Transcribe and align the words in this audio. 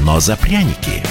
но 0.00 0.20
за 0.20 0.36
пряники. 0.36 1.02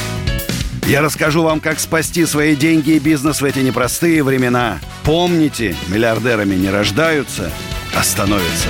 Я 0.88 1.02
расскажу 1.02 1.44
вам, 1.44 1.62
как 1.62 1.80
спасти 1.80 2.26
свои 2.26 2.56
деньги 2.56 2.92
и 2.92 3.00
бизнес 3.00 3.42
в 3.42 3.46
эти 3.46 3.60
непростые 3.60 4.24
времена. 4.24 4.80
Помните, 5.04 5.76
миллиардерами 5.88 6.56
не 6.56 6.70
рождаются, 6.70 7.52
а 7.96 8.04
становятся. 8.04 8.70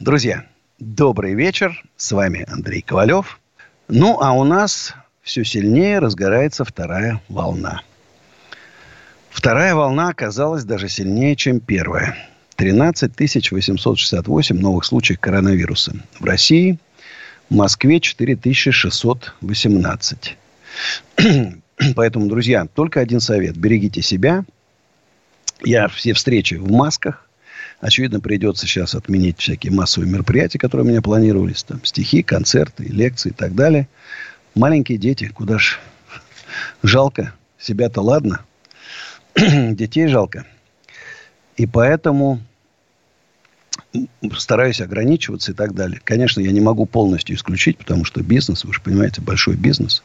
Друзья, 0.00 0.46
добрый 0.78 1.34
вечер. 1.34 1.82
С 1.96 2.10
вами 2.12 2.44
Андрей 2.50 2.82
Ковалев. 2.82 3.38
Ну, 3.88 4.18
а 4.20 4.32
у 4.32 4.44
нас 4.44 4.94
все 5.22 5.44
сильнее 5.44 5.98
разгорается 6.00 6.64
вторая 6.64 7.22
волна. 7.28 7.82
Вторая 9.30 9.74
волна 9.74 10.08
оказалась 10.08 10.64
даже 10.64 10.88
сильнее, 10.88 11.36
чем 11.36 11.60
первая. 11.60 12.16
13 12.56 13.12
868 13.52 14.58
новых 14.58 14.84
случаев 14.84 15.20
коронавируса. 15.20 15.94
В 16.18 16.24
России, 16.24 16.78
Москве 17.50 18.00
4618. 18.00 20.38
Поэтому, 21.96 22.28
друзья, 22.28 22.66
только 22.66 23.00
один 23.00 23.20
совет. 23.20 23.56
Берегите 23.56 24.02
себя. 24.02 24.44
Я 25.64 25.88
все 25.88 26.12
встречи 26.14 26.54
в 26.54 26.70
масках. 26.70 27.26
Очевидно, 27.80 28.20
придется 28.20 28.66
сейчас 28.66 28.94
отменить 28.94 29.40
всякие 29.40 29.72
массовые 29.72 30.10
мероприятия, 30.10 30.58
которые 30.58 30.86
у 30.86 30.90
меня 30.90 31.02
планировались. 31.02 31.64
Там 31.64 31.84
стихи, 31.84 32.22
концерты, 32.22 32.84
лекции 32.84 33.30
и 33.30 33.34
так 33.34 33.54
далее. 33.54 33.88
Маленькие 34.54 34.98
дети, 34.98 35.28
куда 35.28 35.58
ж 35.58 35.80
жалко. 36.82 37.34
Себя-то 37.58 38.00
ладно. 38.00 38.40
Детей 39.36 40.06
жалко. 40.06 40.46
И 41.56 41.66
поэтому 41.66 42.40
стараюсь 44.36 44.80
ограничиваться 44.80 45.52
и 45.52 45.54
так 45.54 45.74
далее. 45.74 46.00
Конечно, 46.04 46.40
я 46.40 46.52
не 46.52 46.60
могу 46.60 46.86
полностью 46.86 47.36
исключить, 47.36 47.78
потому 47.78 48.04
что 48.04 48.22
бизнес, 48.22 48.64
вы 48.64 48.72
же 48.72 48.80
понимаете, 48.80 49.20
большой 49.20 49.56
бизнес. 49.56 50.02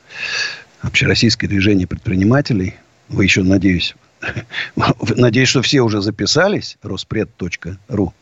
Общероссийское 0.81 1.49
движение 1.49 1.87
предпринимателей. 1.87 2.75
Вы 3.09 3.23
еще, 3.25 3.43
надеюсь, 3.43 3.95
надеюсь, 5.15 5.49
что 5.49 5.61
все 5.61 5.81
уже 5.81 6.01
записались. 6.01 6.77
Роспред.ру. 6.81 8.13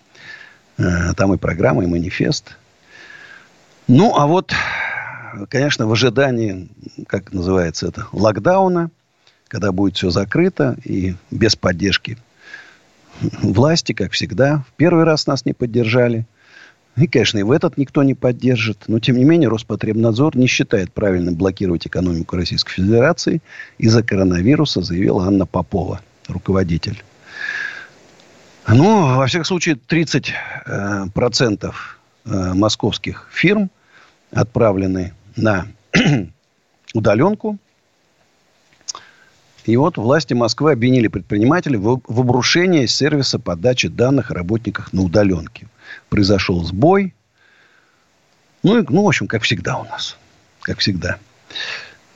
Э, 0.78 1.14
там 1.16 1.34
и 1.34 1.38
программа, 1.38 1.84
и 1.84 1.88
манифест. 1.88 2.58
Ну, 3.88 4.16
а 4.18 4.28
вот, 4.28 4.54
конечно, 5.50 5.88
в 5.88 5.92
ожидании, 5.92 6.70
как 7.08 7.34
называется 7.34 7.88
это, 7.88 8.08
локдауна, 8.12 8.92
когда 9.48 9.72
будет 9.72 9.98
все 9.98 10.10
закрыто 10.10 10.78
и 10.84 11.16
без 11.32 11.56
поддержки 11.56 12.18
власти, 13.22 13.94
как 13.94 14.12
всегда, 14.12 14.64
в 14.68 14.74
первый 14.74 15.04
раз 15.04 15.28
нас 15.28 15.46
не 15.46 15.54
поддержали. 15.54 16.26
И, 16.96 17.08
конечно, 17.08 17.40
и 17.40 17.44
в 17.44 17.52
этот 17.52 17.78
никто 17.78 18.04
не 18.04 18.14
поддержит. 18.14 18.84
Но, 18.88 19.00
тем 19.00 19.18
не 19.18 19.24
менее, 19.24 19.50
Роспотребнадзор 19.50 20.38
не 20.38 20.46
считает 20.46 20.94
правильным 20.94 21.36
блокировать 21.36 21.88
экономику 21.88 22.36
Российской 22.36 22.74
Федерации. 22.74 23.42
Из-за 23.80 24.04
коронавируса 24.04 24.82
заявила 24.82 25.26
Анна 25.26 25.48
Попова, 25.48 26.02
руководитель. 26.28 27.04
Ну, 28.68 29.18
во 29.18 29.26
всяком 29.26 29.46
случае, 29.46 29.76
30% 29.76 30.34
э, 30.66 31.06
процентов, 31.14 32.00
э, 32.26 32.54
московских 32.54 33.28
фирм 33.32 33.72
отправлены 34.32 35.14
на 35.36 35.68
удаленку. 36.94 37.58
И 39.66 39.78
вот 39.78 39.98
власти 39.98 40.34
Москвы 40.34 40.74
обвинили 40.74 41.08
предпринимателей 41.08 41.78
в, 41.78 42.02
в 42.06 42.20
обрушении 42.20 42.86
сервиса 42.86 43.40
подачи 43.40 43.88
данных 43.88 44.32
о 44.32 44.34
работниках 44.34 44.92
на 44.92 45.04
удаленке. 45.04 45.68
Произошел 46.10 46.64
сбой. 46.64 47.14
Ну, 48.62 48.80
и, 48.80 48.86
ну, 48.88 49.04
в 49.04 49.08
общем, 49.08 49.28
как 49.28 49.44
всегда 49.44 49.78
у 49.78 49.86
нас. 49.86 50.18
Как 50.62 50.80
всегда. 50.80 51.18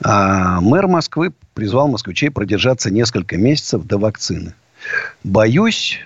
А 0.02 0.60
мэр 0.60 0.86
Москвы 0.86 1.32
призвал 1.54 1.88
москвичей 1.88 2.30
продержаться 2.30 2.90
несколько 2.90 3.36
месяцев 3.36 3.84
до 3.84 3.98
вакцины. 3.98 4.54
Боюсь, 5.24 5.98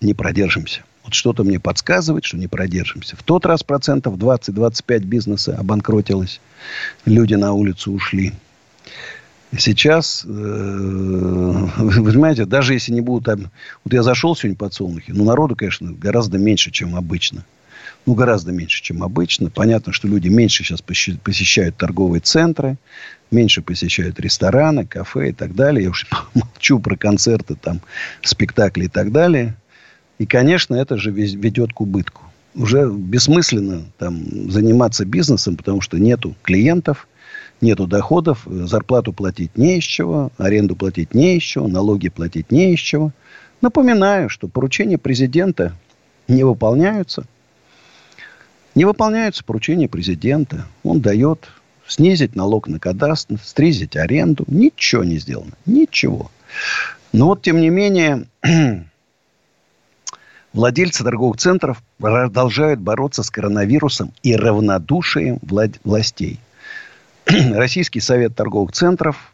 не 0.00 0.14
продержимся. 0.14 0.82
Вот 1.04 1.14
что-то 1.14 1.44
мне 1.44 1.60
подсказывает, 1.60 2.24
что 2.24 2.36
не 2.36 2.48
продержимся. 2.48 3.16
В 3.16 3.22
тот 3.22 3.46
раз 3.46 3.62
процентов 3.62 4.16
20-25 4.16 4.98
бизнеса 5.00 5.56
обанкротилось. 5.58 6.40
Люди 7.04 7.34
на 7.34 7.52
улицу 7.52 7.92
ушли. 7.92 8.32
Сейчас, 9.58 10.24
э, 10.24 10.28
вы 10.28 12.04
понимаете, 12.04 12.44
даже 12.44 12.74
если 12.74 12.92
не 12.92 13.00
будут 13.00 13.24
там... 13.24 13.50
Вот 13.84 13.92
я 13.92 14.02
зашел 14.02 14.36
сегодня 14.36 14.56
под 14.56 14.72
Солнухи, 14.72 15.12
ну, 15.12 15.24
народу, 15.24 15.56
конечно, 15.56 15.92
гораздо 15.92 16.38
меньше, 16.38 16.70
чем 16.70 16.94
обычно. 16.94 17.44
Ну, 18.06 18.14
гораздо 18.14 18.52
меньше, 18.52 18.82
чем 18.82 19.02
обычно. 19.02 19.50
Понятно, 19.50 19.92
что 19.92 20.08
люди 20.08 20.28
меньше 20.28 20.62
сейчас 20.62 20.80
посещают 20.80 21.76
торговые 21.76 22.20
центры, 22.20 22.78
меньше 23.30 23.60
посещают 23.60 24.20
рестораны, 24.20 24.86
кафе 24.86 25.30
и 25.30 25.32
так 25.32 25.54
далее. 25.54 25.84
Я 25.84 25.90
уж 25.90 26.06
молчу 26.34 26.78
про 26.78 26.96
концерты, 26.96 27.56
там, 27.56 27.80
спектакли 28.22 28.84
и 28.84 28.88
так 28.88 29.10
далее. 29.10 29.56
И, 30.18 30.26
конечно, 30.26 30.76
это 30.76 30.96
же 30.96 31.10
ведет 31.10 31.72
к 31.72 31.80
убытку. 31.80 32.22
Уже 32.54 32.90
бессмысленно 32.90 33.84
там 33.98 34.50
заниматься 34.50 35.04
бизнесом, 35.04 35.56
потому 35.56 35.80
что 35.80 35.98
нету 35.98 36.36
клиентов– 36.42 37.08
нету 37.60 37.86
доходов, 37.86 38.42
зарплату 38.46 39.12
платить 39.12 39.56
не 39.56 39.78
из 39.78 39.84
чего, 39.84 40.30
аренду 40.38 40.76
платить 40.76 41.14
не 41.14 41.36
из 41.36 41.42
чего, 41.42 41.68
налоги 41.68 42.08
платить 42.08 42.50
не 42.50 42.74
из 42.74 42.80
чего. 42.80 43.12
Напоминаю, 43.60 44.28
что 44.28 44.48
поручения 44.48 44.98
президента 44.98 45.74
не 46.28 46.44
выполняются. 46.44 47.24
Не 48.74 48.84
выполняются 48.84 49.44
поручения 49.44 49.88
президента. 49.88 50.66
Он 50.82 51.00
дает 51.00 51.48
снизить 51.86 52.36
налог 52.36 52.68
на 52.68 52.78
кадастр, 52.78 53.36
снизить 53.44 53.96
аренду. 53.96 54.44
Ничего 54.46 55.04
не 55.04 55.18
сделано. 55.18 55.52
Ничего. 55.66 56.30
Но 57.12 57.26
вот, 57.26 57.42
тем 57.42 57.60
не 57.60 57.68
менее, 57.68 58.26
владельцы 60.52 61.02
торговых 61.02 61.38
центров 61.38 61.82
продолжают 61.98 62.80
бороться 62.80 63.22
с 63.22 63.30
коронавирусом 63.30 64.12
и 64.22 64.36
равнодушием 64.36 65.38
властей. 65.42 66.38
Российский 67.54 68.00
совет 68.00 68.34
торговых 68.34 68.72
центров 68.72 69.32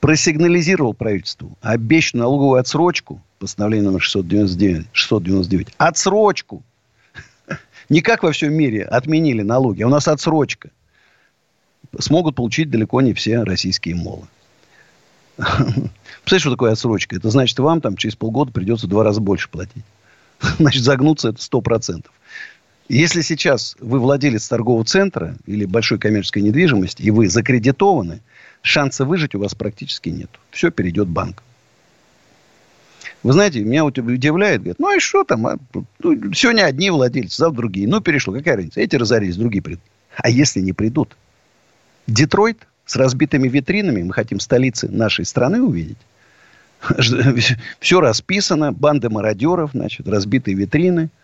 просигнализировал 0.00 0.94
правительству 0.94 1.56
обещанную 1.62 2.24
налоговую 2.24 2.60
отсрочку, 2.60 3.22
постановление 3.38 3.88
номер 3.88 4.02
699, 4.02 4.86
699 4.92 5.74
отсрочку. 5.78 6.62
Не 7.88 8.00
как 8.02 8.22
во 8.22 8.32
всем 8.32 8.52
мире 8.52 8.84
отменили 8.84 9.42
налоги, 9.42 9.82
а 9.82 9.86
у 9.86 9.90
нас 9.90 10.06
отсрочка. 10.08 10.70
Смогут 11.98 12.34
получить 12.34 12.70
далеко 12.70 13.00
не 13.00 13.14
все 13.14 13.42
российские 13.44 13.94
молы. 13.94 14.26
Представляете, 15.36 16.38
что 16.38 16.50
такое 16.50 16.72
отсрочка? 16.72 17.16
Это 17.16 17.30
значит, 17.30 17.58
вам 17.58 17.80
там 17.80 17.96
через 17.96 18.16
полгода 18.16 18.52
придется 18.52 18.86
в 18.86 18.90
два 18.90 19.04
раза 19.04 19.20
больше 19.20 19.48
платить. 19.48 19.84
Значит, 20.58 20.82
загнуться 20.82 21.28
это 21.30 21.40
сто 21.40 21.60
процентов. 21.60 22.12
Если 22.88 23.22
сейчас 23.22 23.76
вы 23.80 23.98
владелец 23.98 24.46
торгового 24.46 24.84
центра 24.84 25.36
или 25.46 25.64
большой 25.64 25.98
коммерческой 25.98 26.42
недвижимости, 26.42 27.02
и 27.02 27.10
вы 27.10 27.28
закредитованы, 27.28 28.20
шанса 28.60 29.04
выжить 29.04 29.34
у 29.34 29.38
вас 29.38 29.54
практически 29.54 30.10
нет. 30.10 30.28
Все 30.50 30.70
перейдет 30.70 31.08
банк. 31.08 31.42
Вы 33.22 33.32
знаете, 33.32 33.60
меня 33.60 33.86
удивляет, 33.86 34.60
говорит, 34.60 34.78
ну 34.78 34.94
и 34.94 35.00
что 35.00 35.24
там, 35.24 35.46
а? 35.46 35.56
ну, 35.72 36.32
сегодня 36.34 36.64
одни 36.64 36.90
владельцы, 36.90 37.36
завтра 37.38 37.56
другие. 37.56 37.88
Ну, 37.88 38.02
перешло, 38.02 38.34
какая 38.34 38.56
разница? 38.56 38.80
Эти 38.80 38.96
разорились, 38.96 39.36
другие 39.36 39.62
придут. 39.62 39.84
А 40.18 40.28
если 40.28 40.60
не 40.60 40.74
придут? 40.74 41.16
Детройт 42.06 42.58
с 42.84 42.96
разбитыми 42.96 43.48
витринами, 43.48 44.02
мы 44.02 44.12
хотим 44.12 44.40
столицы 44.40 44.90
нашей 44.90 45.24
страны 45.24 45.62
увидеть. 45.62 45.96
Все 47.80 48.00
расписано, 48.00 48.72
банды 48.74 49.08
мародеров, 49.08 49.70
значит, 49.72 50.06
разбитые 50.06 50.54
витрины– 50.54 51.08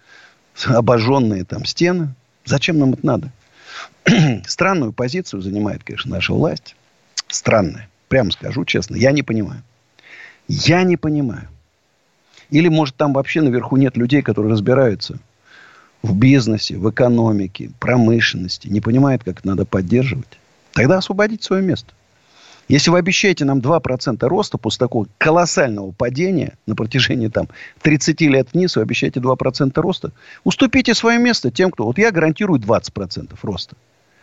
обожженные 0.66 1.44
там 1.44 1.64
стены. 1.64 2.14
Зачем 2.44 2.78
нам 2.78 2.94
это 2.94 3.06
надо? 3.06 3.32
Странную 4.46 4.92
позицию 4.92 5.42
занимает, 5.42 5.84
конечно, 5.84 6.10
наша 6.10 6.32
власть. 6.32 6.76
Странная. 7.28 7.88
Прямо 8.08 8.30
скажу 8.30 8.64
честно. 8.64 8.96
Я 8.96 9.12
не 9.12 9.22
понимаю. 9.22 9.62
Я 10.48 10.82
не 10.82 10.96
понимаю. 10.96 11.48
Или, 12.50 12.68
может, 12.68 12.96
там 12.96 13.12
вообще 13.12 13.40
наверху 13.40 13.76
нет 13.76 13.96
людей, 13.96 14.22
которые 14.22 14.52
разбираются 14.52 15.18
в 16.02 16.16
бизнесе, 16.16 16.76
в 16.76 16.90
экономике, 16.90 17.70
промышленности, 17.78 18.68
не 18.68 18.80
понимает, 18.80 19.22
как 19.22 19.44
надо 19.44 19.64
поддерживать, 19.64 20.38
тогда 20.72 20.98
освободить 20.98 21.44
свое 21.44 21.62
место. 21.62 21.92
Если 22.70 22.88
вы 22.90 22.98
обещаете 22.98 23.44
нам 23.44 23.58
2% 23.58 24.24
роста 24.28 24.56
после 24.56 24.78
такого 24.78 25.08
колоссального 25.18 25.90
падения 25.90 26.56
на 26.66 26.76
протяжении 26.76 27.26
там, 27.26 27.48
30 27.82 28.20
лет 28.20 28.50
вниз, 28.52 28.76
вы 28.76 28.82
обещаете 28.82 29.18
2% 29.18 29.72
роста, 29.80 30.12
уступите 30.44 30.94
свое 30.94 31.18
место 31.18 31.50
тем, 31.50 31.72
кто... 31.72 31.84
Вот 31.84 31.98
я 31.98 32.12
гарантирую 32.12 32.60
20% 32.60 33.36
роста. 33.42 33.74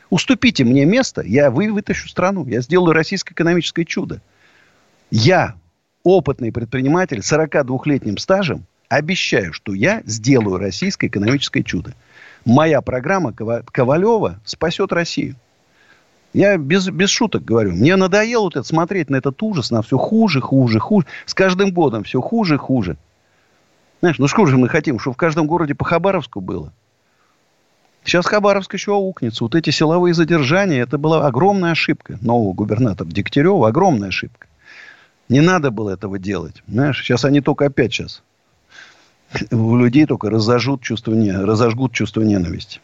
Уступите 0.10 0.64
мне 0.64 0.86
место, 0.86 1.24
я 1.24 1.52
вы 1.52 1.74
вытащу 1.74 2.08
страну. 2.08 2.48
Я 2.48 2.62
сделаю 2.62 2.94
российское 2.94 3.34
экономическое 3.34 3.84
чудо. 3.84 4.22
Я, 5.12 5.56
опытный 6.04 6.54
предприниматель 6.54 7.22
с 7.22 7.34
42-летним 7.34 8.18
стажем, 8.18 8.64
обещаю, 8.88 9.52
что 9.52 9.74
я 9.74 10.04
сделаю 10.06 10.58
российское 10.58 11.08
экономическое 11.08 11.64
чудо. 11.64 11.96
Моя 12.46 12.80
программа 12.80 13.34
Ковалева 13.34 14.40
спасет 14.46 14.94
Россию. 14.94 15.36
Я 16.34 16.58
без, 16.58 16.88
без 16.90 17.10
шуток 17.10 17.44
говорю. 17.44 17.72
Мне 17.72 17.96
надоело 17.96 18.44
вот 18.44 18.56
это, 18.56 18.68
смотреть 18.68 19.10
на 19.10 19.16
этот 19.16 19.42
ужас, 19.42 19.72
на 19.72 19.82
все 19.82 19.98
хуже, 19.98 20.42
хуже, 20.42 20.80
хуже. 20.80 21.06
С 21.26 21.34
каждым 21.34 21.72
годом 21.72 22.04
все 22.04 22.22
хуже, 22.22 22.58
хуже. 22.58 22.98
Знаешь, 24.02 24.20
ну 24.20 24.28
что 24.28 24.46
же 24.46 24.58
мы 24.58 24.70
хотим, 24.70 25.00
чтобы 25.00 25.16
в 25.16 25.18
каждом 25.18 25.48
городе 25.48 25.74
по 25.74 25.86
Хабаровску 25.86 26.42
было? 26.42 26.72
Сейчас 28.04 28.26
Хабаровск 28.26 28.74
еще 28.74 28.94
аукнется. 28.94 29.44
Вот 29.44 29.56
эти 29.56 29.70
силовые 29.70 30.14
задержания, 30.14 30.84
это 30.84 30.98
была 30.98 31.26
огромная 31.28 31.72
ошибка 31.72 32.18
нового 32.22 32.54
губернатора 32.54 33.08
Дегтярева. 33.08 33.68
Огромная 33.68 34.10
ошибка. 34.10 34.48
Не 35.28 35.42
надо 35.42 35.72
было 35.72 35.90
этого 35.90 36.20
делать. 36.20 36.64
Знаешь, 36.68 37.02
сейчас 37.04 37.26
они 37.26 37.42
только 37.42 37.66
опять 37.66 37.94
сейчас 37.94 38.22
у 39.52 39.76
людей 39.78 40.06
только 40.06 40.30
разожгут 40.30 40.82
чувство, 40.82 41.14
разожгут 41.16 41.94
чувство 41.94 42.22
ненависти. 42.22 42.80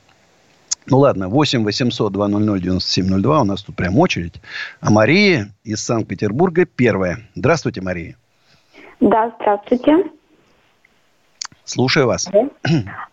Ну 0.87 0.99
ладно, 0.99 1.29
8 1.29 1.63
800 1.63 2.11
200 2.11 2.59
9702. 2.59 3.41
У 3.41 3.43
нас 3.43 3.63
тут 3.63 3.75
прям 3.75 3.97
очередь. 3.99 4.41
А 4.81 4.91
Мария 4.91 5.49
из 5.63 5.83
Санкт-Петербурга 5.83 6.65
первая. 6.65 7.19
Здравствуйте, 7.35 7.81
Мария. 7.81 8.15
Да, 8.99 9.33
здравствуйте. 9.39 10.05
Слушаю 11.65 12.07
вас. 12.07 12.29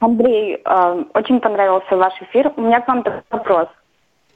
Андрей, 0.01 0.61
э, 0.65 1.05
очень 1.15 1.41
понравился 1.41 1.97
ваш 1.97 2.15
эфир. 2.23 2.53
У 2.57 2.63
меня 2.63 2.81
к 2.81 2.89
вам 2.89 3.03
такой 3.03 3.23
вопрос. 3.31 3.69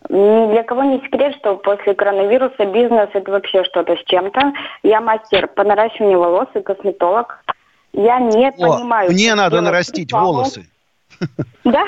Ни 0.09 0.53
для 0.53 0.63
кого 0.63 0.85
не 0.85 1.01
секрет, 1.01 1.35
что 1.37 1.57
после 1.57 1.95
коронавируса 1.95 2.67
бизнес 2.67 3.09
это 3.13 3.31
вообще 3.31 3.65
что-то 3.65 3.97
с 3.97 4.05
чем-то. 4.05 4.53
Я 4.83 5.01
мастер 5.01 5.49
по 5.49 5.65
наращиванию 5.65 6.19
волос 6.19 6.49
и 6.55 6.61
косметолог. 6.61 7.43
Я 7.93 8.21
не 8.21 8.49
О, 8.49 8.53
понимаю. 8.53 9.11
Мне 9.11 9.35
надо 9.35 9.61
нарастить 9.61 10.13
волосы. 10.13 10.69
Да? 11.65 11.85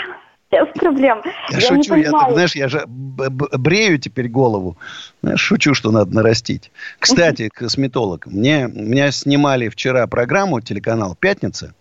Без 0.64 0.80
проблем. 0.80 1.22
Я, 1.50 1.58
я 1.58 1.60
шучу, 1.60 1.94
я, 1.94 2.10
так, 2.10 2.32
знаешь, 2.32 2.54
я 2.54 2.68
же 2.68 2.84
брею 2.86 3.98
теперь 3.98 4.28
голову. 4.28 4.76
Шучу, 5.36 5.74
что 5.74 5.90
надо 5.90 6.14
нарастить. 6.14 6.70
Кстати, 6.98 7.48
косметолог. 7.52 8.26
Мне, 8.26 8.68
меня 8.72 9.10
снимали 9.10 9.68
вчера 9.68 10.06
программу 10.06 10.60
телеканал 10.60 11.16
«Пятница». 11.18 11.74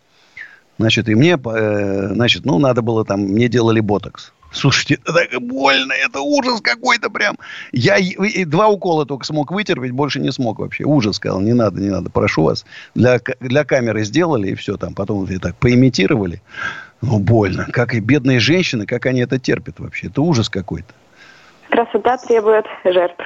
Значит, 0.78 1.08
и 1.08 1.16
мне, 1.16 1.38
э, 1.42 2.10
значит, 2.14 2.46
ну, 2.46 2.60
надо 2.60 2.82
было 2.82 3.06
там, 3.06 3.22
мне 3.22 3.48
делали 3.48 3.80
ботокс. 3.80 4.34
Слушайте, 4.52 4.96
это 5.04 5.14
так 5.14 5.42
больно, 5.42 5.92
это 5.92 6.22
ужас 6.22 6.62
какой-то 6.62 7.10
прям. 7.10 7.38
Я 7.74 7.98
и 7.98 8.46
два 8.46 8.70
укола 8.70 9.06
только 9.06 9.26
смог 9.26 9.52
вытерпеть, 9.52 9.92
больше 9.92 10.22
не 10.22 10.32
смог 10.32 10.60
вообще. 10.60 10.86
Ужас, 10.86 11.18
сказал, 11.18 11.42
не 11.42 11.54
надо, 11.54 11.82
не 11.82 11.90
надо, 11.90 12.10
прошу 12.10 12.44
вас. 12.44 12.66
Для, 12.94 13.20
для 13.42 13.66
камеры 13.66 14.06
сделали, 14.06 14.52
и 14.52 14.56
все 14.56 14.78
там. 14.78 14.94
Потом 14.94 15.26
вот 15.26 15.42
так 15.42 15.58
поимитировали. 15.58 16.42
Ну, 17.02 17.20
больно. 17.20 17.68
Как 17.72 17.94
и 17.94 18.00
бедные 18.00 18.40
женщины, 18.40 18.86
как 18.86 19.06
они 19.06 19.22
это 19.22 19.40
терпят 19.40 19.80
вообще. 19.80 20.08
Это 20.08 20.22
ужас 20.22 20.50
какой-то. 20.50 20.94
Красота 21.70 22.18
требует 22.18 22.66
жертв. 22.84 23.24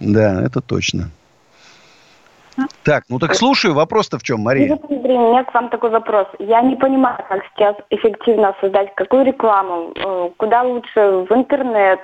Да, 0.00 0.42
это 0.42 0.60
точно. 0.60 1.10
Так, 2.82 3.04
ну 3.08 3.18
так 3.18 3.34
слушаю. 3.34 3.74
Вопрос-то 3.74 4.18
в 4.18 4.22
чем, 4.22 4.40
Мария? 4.40 4.78
Андрей, 4.88 5.16
у 5.16 5.30
меня 5.30 5.44
к 5.44 5.54
вам 5.54 5.68
такой 5.70 5.90
вопрос. 5.90 6.26
Я 6.38 6.60
не 6.60 6.76
понимаю, 6.76 7.18
как 7.28 7.42
сейчас 7.54 7.76
эффективно 7.90 8.54
создать 8.60 8.94
какую 8.94 9.24
рекламу. 9.24 9.92
Э, 9.96 10.30
куда 10.36 10.62
лучше? 10.62 11.26
В 11.28 11.32
интернет. 11.32 12.00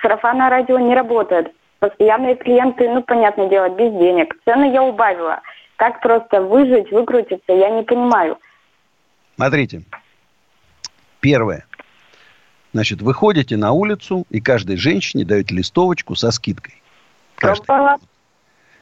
Сарафанное 0.00 0.48
радио 0.48 0.78
не 0.78 0.94
работает. 0.94 1.52
Постоянные 1.80 2.36
клиенты, 2.36 2.88
ну, 2.88 3.02
понятное 3.02 3.48
дело, 3.48 3.68
без 3.70 3.92
денег. 3.92 4.34
Цены 4.44 4.72
я 4.72 4.82
убавила. 4.82 5.40
Как 5.76 6.00
просто 6.00 6.42
выжить, 6.42 6.92
выкрутиться, 6.92 7.52
я 7.52 7.70
не 7.70 7.82
понимаю. 7.82 8.38
Смотрите. 9.36 9.82
Первое. 11.20 11.64
Значит, 12.72 13.02
выходите 13.02 13.56
на 13.56 13.72
улицу, 13.72 14.26
и 14.30 14.40
каждой 14.40 14.76
женщине 14.76 15.24
даете 15.24 15.54
листовочку 15.54 16.14
со 16.14 16.30
скидкой. 16.30 16.80
Каждый. 17.36 17.66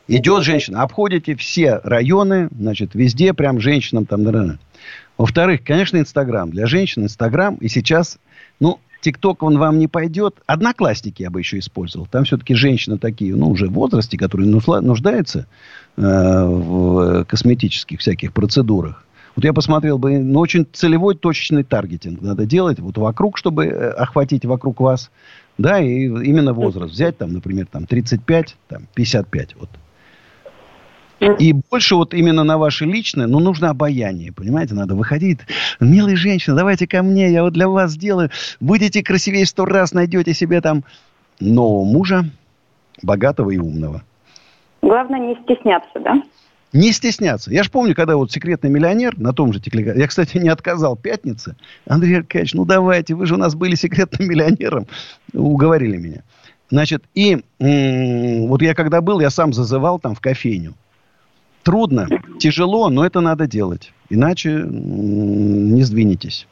Идет 0.09 0.43
женщина, 0.43 0.83
обходите 0.83 1.37
все 1.37 1.81
районы, 1.85 2.49
значит, 2.51 2.95
везде 2.95 3.35
прям 3.35 3.61
женщинам 3.61 4.07
там. 4.07 4.59
Во-вторых, 5.19 5.63
конечно, 5.65 5.99
Инстаграм. 5.99 6.51
Для 6.51 6.67
женщин 6.67 7.05
Инстаграм. 7.05 7.57
И 7.57 7.69
сейчас, 7.69 8.19
ну, 8.59 8.81
ТикТок, 9.03 9.43
он 9.43 9.59
вам 9.59 9.79
не 9.79 9.87
пойдет. 9.87 10.37
Одноклассники 10.47 11.23
я 11.23 11.31
бы 11.31 11.41
еще 11.41 11.59
использовал. 11.59 12.07
Там 12.07 12.25
все-таки 12.25 12.55
женщины 12.55 12.99
такие, 12.99 13.35
ну, 13.37 13.51
уже 13.51 13.69
в 13.69 13.73
возрасте, 13.73 14.17
которые 14.17 14.49
нуждаются 14.49 15.47
э, 15.97 16.01
в 16.01 17.25
косметических 17.25 18.01
всяких 18.01 18.33
процедурах. 18.33 19.05
Вот 19.39 19.45
я 19.45 19.53
посмотрел 19.53 19.99
бы, 19.99 20.19
ну, 20.19 20.41
очень 20.41 20.67
целевой, 20.73 21.15
точечный 21.15 21.63
таргетинг 21.63 22.21
надо 22.21 22.45
делать 22.45 22.81
вот 22.81 22.99
вокруг, 22.99 23.39
чтобы 23.39 23.67
э, 23.67 23.91
охватить 23.91 24.45
вокруг 24.45 24.81
вас. 24.81 25.13
Да, 25.59 25.79
и 25.79 26.07
именно 26.07 26.53
возраст 26.53 26.93
взять, 26.93 27.19
там, 27.19 27.35
например, 27.35 27.67
там, 27.67 27.87
35, 27.87 28.57
там, 28.67 28.89
55, 28.97 29.55
вот. 29.61 29.69
И 31.39 31.53
больше 31.71 31.95
вот 31.95 32.15
именно 32.15 32.43
на 32.43 32.59
ваше 32.59 32.85
личное, 32.85 33.29
ну, 33.29 33.39
нужно 33.39 33.71
обаяние, 33.71 34.33
понимаете? 34.33 34.75
Надо 34.75 34.97
выходить. 34.97 35.39
Милые 35.79 36.17
женщины, 36.17 36.57
давайте 36.57 36.89
ко 36.89 37.05
мне, 37.05 37.31
я 37.31 37.45
вот 37.45 37.53
для 37.53 37.69
вас 37.69 37.93
сделаю. 37.93 38.31
Будете 38.59 39.05
красивее 39.05 39.47
сто 39.47 39.67
раз, 39.67 39.93
найдете 39.93 40.35
себе 40.35 40.61
там 40.61 40.83
нового 41.39 41.85
мужа, 41.85 42.25
богатого 43.05 43.51
и 43.51 43.59
умного. 43.59 44.03
Главное 44.83 45.21
не 45.21 45.37
стесняться, 45.45 46.01
да? 46.01 46.23
Не 46.73 46.93
стесняться. 46.93 47.51
Я 47.51 47.63
же 47.63 47.71
помню, 47.71 47.95
когда 47.95 48.17
вот 48.17 48.31
«Секретный 48.31 48.69
миллионер» 48.71 49.19
на 49.19 49.33
том 49.33 49.53
же 49.53 49.61
телеканале... 49.61 50.01
Я, 50.01 50.07
кстати, 50.07 50.37
не 50.37 50.51
отказал 50.51 50.97
«Пятница». 50.97 51.57
Андрей 51.87 52.19
Аркадьевич, 52.19 52.55
ну 52.55 52.65
давайте, 52.65 53.15
вы 53.15 53.27
же 53.27 53.35
у 53.35 53.39
нас 53.39 53.55
были 53.55 53.75
секретным 53.75 54.29
миллионером. 54.29 54.87
Уговорили 55.33 55.97
меня. 55.97 56.23
Значит, 56.71 57.05
и 57.15 57.43
вот 57.59 58.61
я 58.61 58.75
когда 58.75 59.01
был, 59.01 59.21
я 59.21 59.31
сам 59.31 59.53
зазывал 59.53 59.99
там 59.99 60.15
в 60.15 60.21
кофейню 60.21 60.75
трудно, 61.69 62.09
тяжело, 62.39 62.89
но 62.89 63.05
это 63.05 63.21
надо 63.21 63.47
делать. 63.47 63.93
Иначе 64.09 64.65
не 64.67 65.83
сдвинетесь. 65.83 66.47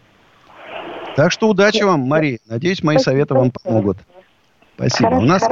Так 1.17 1.33
что 1.33 1.49
удачи 1.49 1.83
вам, 1.83 2.01
Мария. 2.01 2.39
Надеюсь, 2.47 2.83
мои 2.83 2.99
советы 2.99 3.33
вам 3.33 3.51
помогут. 3.51 3.97
Спасибо. 4.75 5.15
У 5.15 5.23
нас 5.23 5.43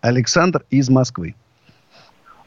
Александр 0.00 0.64
из 0.70 0.90
Москвы. 0.90 1.36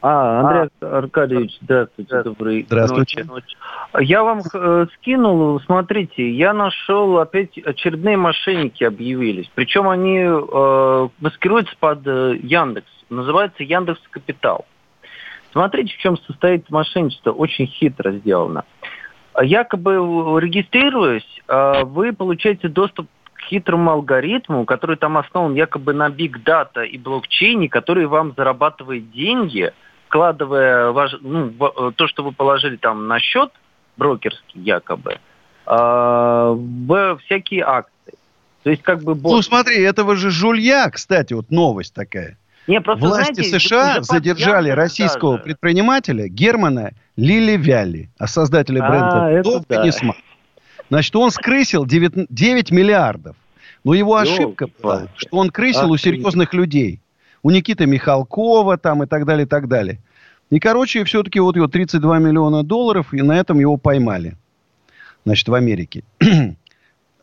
А, 0.06 0.40
Андрей 0.40 0.68
а, 0.82 0.98
Аркадьевич, 0.98 1.56
здравствуйте, 1.62 2.22
добрый 2.24 2.66
Здравствуйте. 2.66 3.24
Ночи. 3.24 3.56
Я 4.00 4.22
вам 4.22 4.42
э, 4.52 4.86
скинул, 4.96 5.58
смотрите, 5.60 6.30
я 6.30 6.52
нашел 6.52 7.18
опять 7.20 7.56
очередные 7.56 8.18
мошенники 8.18 8.84
объявились. 8.84 9.50
Причем 9.54 9.88
они 9.88 10.18
э, 10.18 11.08
маскируются 11.20 11.74
под 11.80 12.06
э, 12.06 12.36
Яндекс. 12.42 12.90
Называется 13.08 13.62
Яндекс 13.62 13.98
Капитал. 14.10 14.66
Смотрите, 15.52 15.94
в 15.94 15.96
чем 15.96 16.18
состоит 16.18 16.68
мошенничество. 16.68 17.32
Очень 17.32 17.66
хитро 17.66 18.12
сделано. 18.12 18.64
Якобы 19.40 19.94
регистрируясь, 20.38 21.42
а, 21.48 21.86
вы 21.86 22.12
получаете 22.12 22.68
доступ 22.68 23.08
к 23.32 23.40
хитрому 23.40 23.90
алгоритму, 23.92 24.66
который 24.66 24.96
там 24.96 25.16
основан 25.16 25.54
якобы 25.54 25.94
на 25.94 26.10
биг 26.10 26.42
дата 26.42 26.82
и 26.82 26.98
блокчейне, 26.98 27.70
который 27.70 28.04
вам 28.04 28.34
зарабатывает 28.36 29.10
деньги, 29.10 29.72
вкладывая 30.06 30.90
ваш, 30.90 31.14
ну, 31.20 31.52
то, 31.96 32.06
что 32.06 32.22
вы 32.22 32.32
положили 32.32 32.76
там 32.76 33.08
на 33.08 33.18
счет 33.20 33.50
брокерский 33.96 34.60
якобы, 34.60 35.18
а, 35.66 36.50
в 36.52 37.18
всякие 37.24 37.64
акции. 37.64 38.14
То 38.62 38.70
есть 38.70 38.82
как 38.82 39.02
бы... 39.02 39.14
Бот... 39.14 39.32
Ну 39.32 39.42
смотри, 39.42 39.82
этого 39.82 40.16
же 40.16 40.30
жулья, 40.30 40.88
кстати, 40.90 41.34
вот 41.34 41.50
новость 41.50 41.94
такая. 41.94 42.38
Не, 42.66 42.80
просто, 42.80 43.04
Власти 43.04 43.34
знаете, 43.34 43.58
США 43.58 44.02
задержали 44.02 44.70
российского 44.70 45.32
даже. 45.32 45.44
предпринимателя 45.44 46.28
Германа 46.28 46.92
Лили 47.16 47.56
Вяли, 47.56 48.08
а 48.18 48.26
создателя 48.26 48.82
а, 48.84 48.88
бренда 48.88 49.42
Долг 49.42 49.66
да. 49.68 49.84
Значит, 50.88 51.14
он 51.16 51.30
скрысил 51.30 51.84
9, 51.84 52.26
9 52.28 52.70
миллиардов. 52.70 53.36
Но 53.84 53.92
его 53.92 54.16
ошибка 54.16 54.68
была, 54.82 55.08
что 55.16 55.36
он 55.36 55.50
крысил 55.50 55.84
Ах, 55.84 55.90
у 55.90 55.96
серьезных 55.98 56.54
людей. 56.54 57.00
У 57.44 57.50
Никиты 57.50 57.86
Михалкова 57.86 58.78
там 58.78 59.02
и 59.02 59.06
так 59.06 59.26
далее, 59.26 59.44
и 59.44 59.48
так 59.48 59.68
далее. 59.68 60.00
И, 60.50 60.58
короче, 60.58 61.04
все-таки 61.04 61.38
вот 61.40 61.56
его 61.56 61.68
32 61.68 62.18
миллиона 62.18 62.62
долларов, 62.62 63.12
и 63.12 63.20
на 63.20 63.38
этом 63.38 63.60
его 63.60 63.76
поймали. 63.76 64.36
Значит, 65.24 65.48
в 65.48 65.54
Америке. 65.54 66.02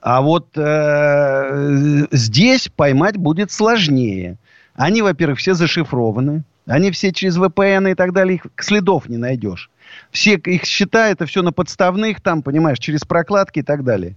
А 0.03 0.21
вот 0.21 0.47
э, 0.55 2.07
здесь 2.09 2.69
поймать 2.75 3.17
будет 3.17 3.51
сложнее. 3.51 4.39
Они, 4.73 5.03
во-первых, 5.03 5.37
все 5.37 5.53
зашифрованы. 5.53 6.43
Они 6.65 6.89
все 6.89 7.11
через 7.11 7.37
VPN 7.37 7.91
и 7.91 7.93
так 7.93 8.11
далее. 8.11 8.37
Их 8.37 8.47
следов 8.57 9.07
не 9.07 9.17
найдешь. 9.17 9.69
Все 10.09 10.37
их 10.37 10.65
счета, 10.65 11.09
это 11.09 11.27
все 11.27 11.43
на 11.43 11.51
подставных, 11.51 12.19
там, 12.19 12.41
понимаешь, 12.41 12.79
через 12.79 13.01
прокладки 13.01 13.59
и 13.59 13.61
так 13.61 13.83
далее. 13.83 14.15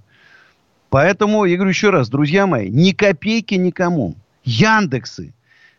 Поэтому, 0.88 1.44
я 1.44 1.56
говорю 1.56 1.68
еще 1.68 1.90
раз, 1.90 2.08
друзья 2.08 2.46
мои, 2.46 2.70
ни 2.70 2.92
копейки 2.92 3.54
никому. 3.56 4.14
Яндексы, 4.44 5.34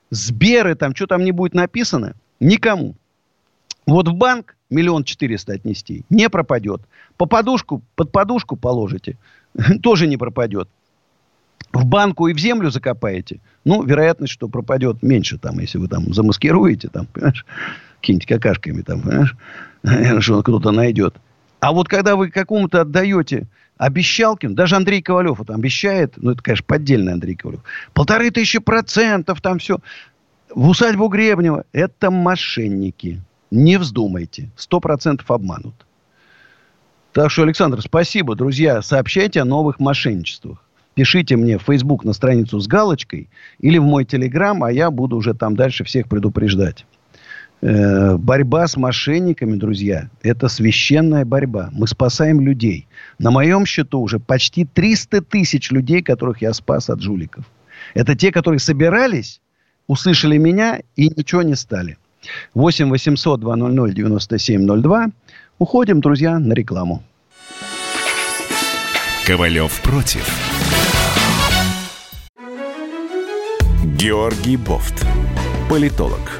Сберы, 0.10 0.76
там, 0.76 0.96
что 0.96 1.08
там 1.08 1.24
не 1.24 1.32
будет 1.32 1.54
написано, 1.54 2.14
никому. 2.40 2.96
Вот 3.86 4.08
в 4.08 4.14
банк 4.14 4.56
миллион 4.70 5.04
четыреста 5.04 5.54
отнести 5.54 6.04
не 6.10 6.30
пропадет. 6.30 6.82
По 7.18 7.26
подушку, 7.26 7.82
под 7.96 8.12
подушку 8.12 8.56
положите, 8.56 9.18
тоже 9.82 10.08
не 10.08 10.18
пропадет. 10.18 10.70
В 11.74 11.86
банку 11.86 12.28
и 12.28 12.34
в 12.34 12.40
землю 12.40 12.70
закопаете, 12.70 13.42
ну, 13.66 13.84
вероятность, 13.84 14.32
что 14.32 14.48
пропадет 14.48 15.04
меньше, 15.04 15.38
там, 15.38 15.60
если 15.60 15.78
вы 15.78 15.88
там 15.88 16.14
замаскируете, 16.14 16.88
там, 16.88 17.06
понимаешь, 17.08 17.46
какими-нибудь 18.00 18.28
какашками, 18.28 18.82
там, 18.82 19.02
понимаешь, 19.02 19.36
что 20.24 20.42
кто-то 20.42 20.72
найдет. 20.72 21.16
А 21.60 21.74
вот 21.74 21.90
когда 21.90 22.16
вы 22.16 22.30
какому-то 22.30 22.82
отдаете 22.82 23.48
обещалки, 23.78 24.48
даже 24.48 24.76
Андрей 24.76 25.02
Ковалев 25.02 25.40
вот 25.40 25.50
обещает, 25.50 26.14
ну, 26.18 26.32
это, 26.32 26.42
конечно, 26.42 26.66
поддельный 26.68 27.14
Андрей 27.14 27.36
Ковалев, 27.36 27.62
полторы 27.94 28.32
тысячи 28.32 28.60
процентов, 28.60 29.42
там 29.42 29.60
все, 29.60 29.80
в 30.54 30.70
усадьбу 30.70 31.08
Гребнева, 31.08 31.66
это 31.74 32.12
мошенники. 32.12 33.22
Не 33.52 33.78
вздумайте. 33.78 34.50
Сто 34.56 34.80
процентов 34.80 35.30
обманут. 35.32 35.76
Так 37.14 37.32
что, 37.32 37.44
Александр, 37.44 37.82
спасибо, 37.82 38.36
друзья. 38.36 38.82
Сообщайте 38.82 39.42
о 39.42 39.46
новых 39.46 39.80
мошенничествах. 39.80 40.62
Пишите 40.94 41.36
мне 41.36 41.58
в 41.58 41.64
Facebook 41.64 42.04
на 42.04 42.14
страницу 42.14 42.60
с 42.60 42.68
галочкой 42.68 43.30
или 43.60 43.78
в 43.78 43.84
мой 43.84 44.06
Телеграм, 44.06 44.64
а 44.64 44.72
я 44.72 44.92
буду 44.92 45.18
уже 45.18 45.34
там 45.34 45.56
дальше 45.56 45.84
всех 45.84 46.08
предупреждать. 46.08 46.86
Э, 47.68 48.16
борьба 48.18 48.68
с 48.68 48.78
мошенниками, 48.78 49.56
друзья, 49.56 50.08
это 50.22 50.50
священная 50.50 51.26
борьба. 51.26 51.70
Мы 51.72 51.88
спасаем 51.88 52.40
людей. 52.40 52.88
На 53.18 53.32
моем 53.32 53.66
счету 53.66 54.02
уже 54.02 54.20
почти 54.20 54.66
300 54.66 55.22
тысяч 55.22 55.72
людей, 55.72 56.04
которых 56.04 56.44
я 56.44 56.54
спас 56.54 56.92
от 56.92 57.02
жуликов. 57.02 57.44
Это 57.96 58.16
те, 58.16 58.32
которые 58.32 58.60
собирались, 58.60 59.42
услышали 59.88 60.38
меня 60.38 60.82
и 60.96 61.10
ничего 61.10 61.42
не 61.42 61.56
стали. 61.56 61.98
8 62.54 62.90
800 62.90 63.40
200 63.40 63.96
9702. 63.96 65.08
Уходим, 65.58 66.02
друзья, 66.02 66.38
на 66.38 66.54
рекламу. 66.54 67.02
Ковалев 69.26 69.82
против. 69.82 70.24
Георгий 73.98 74.56
Бофт. 74.56 75.04
Политолог, 75.68 76.40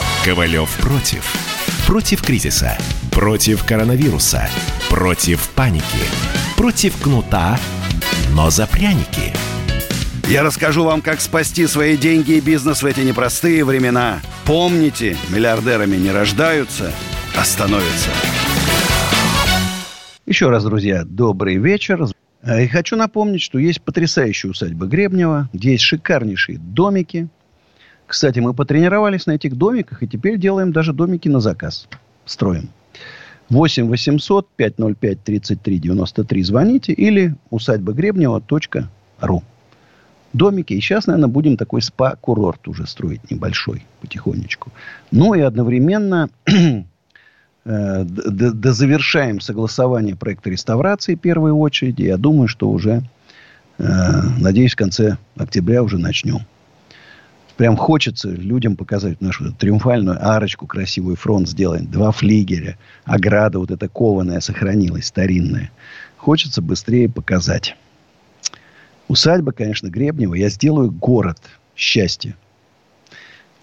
«Ковалев 0.23 0.69
против». 0.77 1.23
Против 1.87 2.21
кризиса. 2.21 2.77
Против 3.11 3.65
коронавируса. 3.65 4.49
Против 4.89 5.49
паники. 5.49 5.83
Против 6.55 6.95
кнута, 7.01 7.59
но 8.33 8.49
за 8.49 8.67
пряники– 8.67 9.33
я 10.31 10.43
расскажу 10.43 10.85
вам, 10.85 11.01
как 11.01 11.19
спасти 11.19 11.67
свои 11.67 11.97
деньги 11.97 12.37
и 12.37 12.39
бизнес 12.39 12.81
в 12.81 12.85
эти 12.85 13.01
непростые 13.01 13.65
времена. 13.65 14.21
Помните, 14.45 15.17
миллиардерами 15.29 15.97
не 15.97 16.09
рождаются, 16.09 16.93
а 17.35 17.43
становятся. 17.43 18.09
Еще 20.25 20.49
раз, 20.49 20.63
друзья, 20.63 21.03
добрый 21.03 21.57
вечер. 21.57 22.05
И 22.47 22.67
хочу 22.67 22.95
напомнить, 22.95 23.41
что 23.41 23.59
есть 23.59 23.81
потрясающая 23.81 24.49
усадьба 24.49 24.85
Гребнева, 24.85 25.49
где 25.51 25.73
есть 25.73 25.83
шикарнейшие 25.83 26.59
домики. 26.59 27.27
Кстати, 28.11 28.39
мы 28.39 28.53
потренировались 28.53 29.25
на 29.25 29.31
этих 29.31 29.57
домиках, 29.57 30.03
и 30.03 30.07
теперь 30.07 30.37
делаем 30.37 30.73
даже 30.73 30.91
домики 30.91 31.29
на 31.29 31.39
заказ. 31.39 31.87
Строим. 32.25 32.67
8 33.49 33.87
800 33.87 34.49
505 34.57 35.23
33 35.23 35.79
93 35.79 36.43
звоните 36.43 36.91
или 36.91 37.35
усадьба 37.51 37.93
Гребнева.ру 37.93 39.43
домики. 40.33 40.73
И 40.73 40.81
сейчас, 40.81 41.07
наверное, 41.07 41.29
будем 41.29 41.55
такой 41.55 41.81
спа-курорт 41.81 42.67
уже 42.67 42.85
строить 42.85 43.31
небольшой 43.31 43.85
потихонечку. 44.01 44.73
Ну 45.11 45.33
и 45.33 45.39
одновременно 45.39 46.29
э, 47.65 48.03
дозавершаем 48.03 49.39
согласование 49.39 50.17
проекта 50.17 50.49
реставрации 50.49 51.15
в 51.15 51.19
первой 51.19 51.51
очереди. 51.51 52.03
Я 52.03 52.17
думаю, 52.17 52.49
что 52.49 52.69
уже, 52.69 53.03
э, 53.77 53.83
надеюсь, 54.37 54.73
в 54.73 54.77
конце 54.77 55.15
октября 55.37 55.81
уже 55.81 55.97
начнем. 55.97 56.41
Прям 57.61 57.77
хочется 57.77 58.27
людям 58.27 58.75
показать 58.75 59.21
нашу 59.21 59.51
триумфальную 59.53 60.17
арочку, 60.19 60.65
красивый 60.65 61.15
фронт 61.15 61.47
сделать, 61.47 61.91
два 61.91 62.11
флигеля, 62.11 62.75
ограда 63.05 63.59
вот 63.59 63.69
эта 63.69 63.87
кованая 63.87 64.39
сохранилась, 64.39 65.05
старинная. 65.05 65.69
Хочется 66.17 66.63
быстрее 66.63 67.07
показать. 67.07 67.75
Усадьба, 69.07 69.51
конечно, 69.51 69.89
Гребнева. 69.89 70.33
Я 70.33 70.49
сделаю 70.49 70.89
город 70.89 71.37
счастья. 71.75 72.35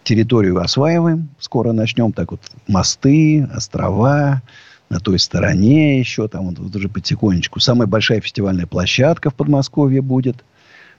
Территорию 0.04 0.60
осваиваем. 0.60 1.30
Скоро 1.40 1.72
начнем. 1.72 2.12
Так 2.12 2.30
вот, 2.30 2.40
мосты, 2.68 3.48
острова. 3.52 4.42
На 4.90 5.00
той 5.00 5.18
стороне 5.18 5.98
еще. 5.98 6.28
Там 6.28 6.50
вот, 6.50 6.60
вот 6.60 6.76
уже 6.76 6.88
потихонечку. 6.88 7.58
Самая 7.58 7.88
большая 7.88 8.20
фестивальная 8.20 8.68
площадка 8.68 9.30
в 9.30 9.34
Подмосковье 9.34 10.02
будет. 10.02 10.44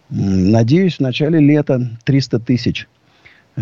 Надеюсь, 0.10 0.96
в 0.98 1.00
начале 1.02 1.40
лета 1.40 1.88
300 2.04 2.40
тысяч 2.40 2.88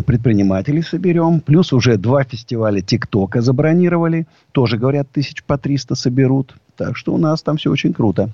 предпринимателей 0.05 0.81
соберем. 0.81 1.41
Плюс 1.41 1.73
уже 1.73 1.97
два 1.97 2.23
фестиваля 2.23 2.81
ТикТока 2.81 3.41
забронировали. 3.41 4.27
Тоже, 4.51 4.77
говорят, 4.77 5.09
тысяч 5.11 5.43
по 5.43 5.57
300 5.57 5.95
соберут. 5.95 6.55
Так 6.75 6.95
что 6.95 7.13
у 7.13 7.17
нас 7.17 7.41
там 7.41 7.57
все 7.57 7.71
очень 7.71 7.93
круто. 7.93 8.29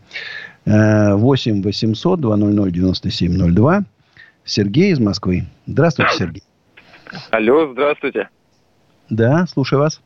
8 0.66 1.62
800 1.64 2.22
200 2.22 2.72
9702. 2.72 3.86
Сергей 4.46 4.92
из 4.92 5.00
Москвы. 5.00 5.46
Здравствуйте, 5.66 6.12
Сергей. 6.18 6.44
Алло, 7.32 7.72
здравствуйте. 7.72 8.30
Да, 9.10 9.48
слушаю 9.48 9.80
вас. 9.80 10.02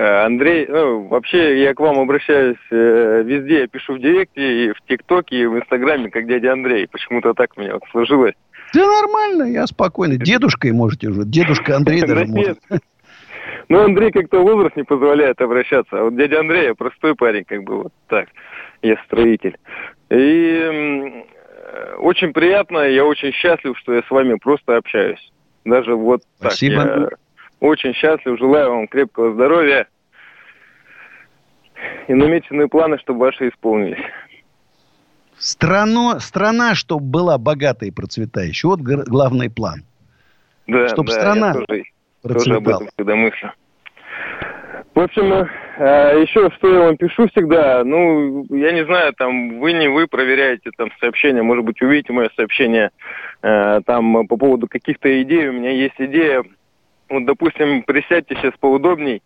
Э, 0.00 0.24
Андрей, 0.24 0.64
ну, 0.66 1.08
вообще 1.08 1.62
я 1.62 1.74
к 1.74 1.80
вам 1.80 1.98
обращаюсь 1.98 2.56
э, 2.70 3.22
везде. 3.22 3.60
Я 3.60 3.66
пишу 3.66 3.96
в 3.96 4.00
Директе, 4.00 4.64
и 4.64 4.72
в 4.72 4.80
ТикТоке, 4.88 5.42
и 5.42 5.44
в 5.44 5.58
Инстаграме, 5.58 6.08
как 6.08 6.26
дядя 6.26 6.54
Андрей. 6.54 6.88
Почему-то 6.90 7.34
так 7.34 7.50
у 7.56 7.60
меня 7.60 7.74
вот 7.74 7.82
сложилось. 7.90 8.32
Да 8.72 8.80
нормально, 8.80 9.42
я 9.42 9.66
спокойно. 9.66 10.16
Дедушкой 10.16 10.72
можете 10.72 11.08
уже. 11.08 11.26
Дедушка 11.26 11.76
Андрей 11.76 12.00
даже 12.00 12.24
может. 12.24 12.58
Ну, 13.68 13.84
Андрей 13.84 14.10
как-то 14.10 14.40
возраст 14.40 14.74
не 14.74 14.84
позволяет 14.84 15.40
обращаться. 15.42 15.98
А 15.98 16.04
вот 16.04 16.16
дядя 16.16 16.40
Андрей, 16.40 16.64
я 16.64 16.74
простой 16.74 17.14
парень, 17.14 17.44
как 17.44 17.62
бы 17.64 17.82
вот 17.82 17.92
так 18.08 18.28
я 18.80 18.96
строитель. 19.04 19.58
И 20.08 21.24
очень 21.98 22.32
приятно, 22.32 22.78
я 22.78 23.04
очень 23.04 23.32
счастлив, 23.32 23.76
что 23.78 23.92
я 23.92 24.02
с 24.02 24.10
вами 24.10 24.38
просто 24.42 24.76
общаюсь. 24.76 25.30
Даже 25.64 25.94
вот 25.94 26.22
Спасибо. 26.38 26.84
так. 26.84 26.96
Я 26.96 27.08
очень 27.60 27.94
счастлив, 27.94 28.38
желаю 28.38 28.70
вам 28.70 28.88
крепкого 28.88 29.32
здоровья 29.34 29.86
и 32.08 32.14
намеченные 32.14 32.68
планы, 32.68 32.98
чтобы 32.98 33.20
ваши 33.20 33.48
исполнились. 33.48 34.02
Страну, 35.38 36.18
страна, 36.20 36.74
чтобы 36.74 37.04
была 37.04 37.38
богатой 37.38 37.88
и 37.88 37.92
процветающей. 37.92 38.68
Вот 38.68 38.80
главный 38.80 39.50
план. 39.50 39.84
Да, 40.66 40.88
чтобы 40.88 41.08
да, 41.08 41.14
страна 41.14 41.52
тоже, 41.54 41.84
процветала. 42.22 42.44
тоже 42.44 42.56
об 42.56 42.68
этом 42.68 42.88
всегда 42.94 43.16
мыслю. 43.16 43.52
В 44.94 45.00
общем, 45.00 45.32
э, 45.32 46.20
еще 46.20 46.50
что 46.56 46.72
я 46.72 46.80
вам 46.80 46.96
пишу 46.96 47.28
всегда, 47.28 47.84
ну, 47.84 48.44
я 48.50 48.72
не 48.72 48.84
знаю, 48.84 49.14
там, 49.16 49.60
вы 49.60 49.72
не 49.72 49.88
вы 49.88 50.06
проверяете 50.08 50.70
там 50.76 50.90
сообщения, 51.00 51.42
может 51.42 51.64
быть, 51.64 51.80
увидите 51.80 52.12
мое 52.12 52.28
сообщение 52.36 52.90
э, 53.42 53.80
там 53.86 54.26
по 54.26 54.36
поводу 54.36 54.66
каких-то 54.68 55.22
идей, 55.22 55.48
у 55.48 55.52
меня 55.52 55.70
есть 55.70 55.94
идея, 55.98 56.44
вот, 57.10 57.26
допустим, 57.26 57.82
присядьте 57.82 58.34
сейчас 58.36 58.54
поудобней, 58.58 59.22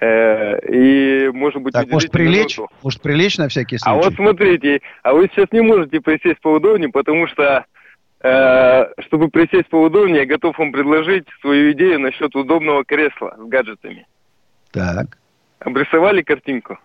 Э, 0.00 0.58
и, 0.68 1.28
может 1.32 1.62
быть, 1.62 1.72
так, 1.72 1.88
может 1.88 2.10
прилечь, 2.10 2.58
минуту. 2.58 2.72
может 2.82 3.00
прилечь 3.00 3.38
на 3.38 3.48
всякий 3.48 3.78
случай. 3.78 3.98
А 3.98 4.02
вот 4.02 4.14
смотрите, 4.14 4.80
а 5.02 5.12
вы 5.12 5.28
сейчас 5.28 5.46
не 5.52 5.60
можете 5.60 6.00
присесть 6.00 6.40
поудобнее, 6.40 6.88
потому 6.90 7.26
что, 7.28 7.64
э, 8.20 8.84
чтобы 9.06 9.28
присесть 9.28 9.68
поудобнее, 9.68 10.20
я 10.20 10.26
готов 10.26 10.58
вам 10.58 10.72
предложить 10.72 11.26
свою 11.40 11.72
идею 11.72 12.00
насчет 12.00 12.34
удобного 12.34 12.84
кресла 12.84 13.36
с 13.38 13.48
гаджетами. 13.48 14.06
Так. 14.72 15.18
Обрисовали 15.60 16.22
картинку? 16.22 16.78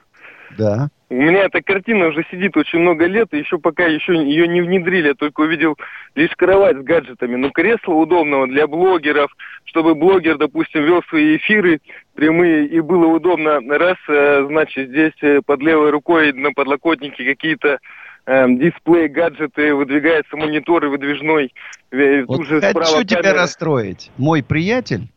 Да. 0.58 0.90
У 1.12 1.16
меня 1.16 1.46
эта 1.46 1.64
картина 1.64 2.10
уже 2.10 2.24
сидит 2.30 2.56
очень 2.56 2.80
много 2.80 3.08
лет, 3.08 3.30
и 3.32 3.40
еще 3.40 3.58
пока 3.58 3.86
еще 3.86 4.14
ее 4.14 4.48
не 4.48 4.62
внедрили, 4.62 5.08
я 5.08 5.14
только 5.16 5.42
увидел 5.42 5.76
лишь 6.14 6.36
кровать 6.36 6.78
с 6.78 6.82
гаджетами. 6.82 7.36
Но 7.36 7.50
кресло 7.50 7.94
удобного 7.94 8.46
для 8.46 8.68
блогеров, 8.68 9.32
чтобы 9.66 9.96
блогер, 9.96 10.38
допустим, 10.38 10.84
вел 10.84 11.02
свои 11.10 11.38
эфиры 11.38 11.80
прямые, 12.14 12.68
и 12.68 12.80
было 12.80 13.08
удобно. 13.08 13.60
Раз, 13.60 13.98
э, 14.08 14.46
значит, 14.48 14.90
здесь 14.90 15.14
э, 15.22 15.42
под 15.44 15.62
левой 15.62 15.90
рукой 15.90 16.32
на 16.32 16.52
подлокотнике 16.52 17.26
какие-то 17.26 17.80
э, 18.28 18.46
дисплей, 18.48 19.08
гаджеты, 19.08 19.74
выдвигается 19.74 20.38
монитор 20.38 20.86
выдвижной. 20.86 21.52
Вот 21.92 22.40
уже 22.40 22.62
хочу 22.62 23.04
тебя 23.04 23.24
камера. 23.24 23.42
расстроить. 23.42 24.12
Мой 24.18 24.44
приятель 24.44 25.08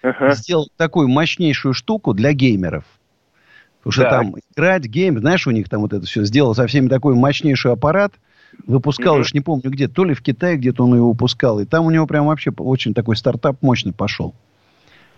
ага. 0.00 0.30
сделал 0.32 0.68
такую 0.78 1.08
мощнейшую 1.08 1.74
штуку 1.74 2.14
для 2.14 2.32
геймеров– 2.32 2.84
Потому 3.82 3.92
что 3.92 4.10
там 4.10 4.34
играть, 4.54 4.84
гейм, 4.84 5.18
знаешь, 5.18 5.46
у 5.46 5.50
них 5.50 5.68
там 5.68 5.80
вот 5.80 5.92
это 5.92 6.06
все 6.06 6.24
сделал 6.24 6.54
со 6.54 6.66
всеми 6.66 6.88
такой 6.88 7.14
мощнейший 7.14 7.72
аппарат. 7.72 8.12
Выпускал, 8.66 9.16
уж 9.16 9.32
не 9.32 9.40
помню 9.40 9.70
где, 9.70 9.88
то 9.88 10.04
ли 10.04 10.14
в 10.14 10.22
Китае 10.22 10.56
где-то 10.56 10.84
он 10.84 10.94
его 10.94 11.10
выпускал. 11.10 11.58
И 11.58 11.64
там 11.64 11.86
у 11.86 11.90
него 11.90 12.06
прям 12.06 12.26
вообще 12.26 12.52
очень 12.56 12.94
такой 12.94 13.16
стартап 13.16 13.56
мощный 13.62 13.92
пошел. 13.92 14.34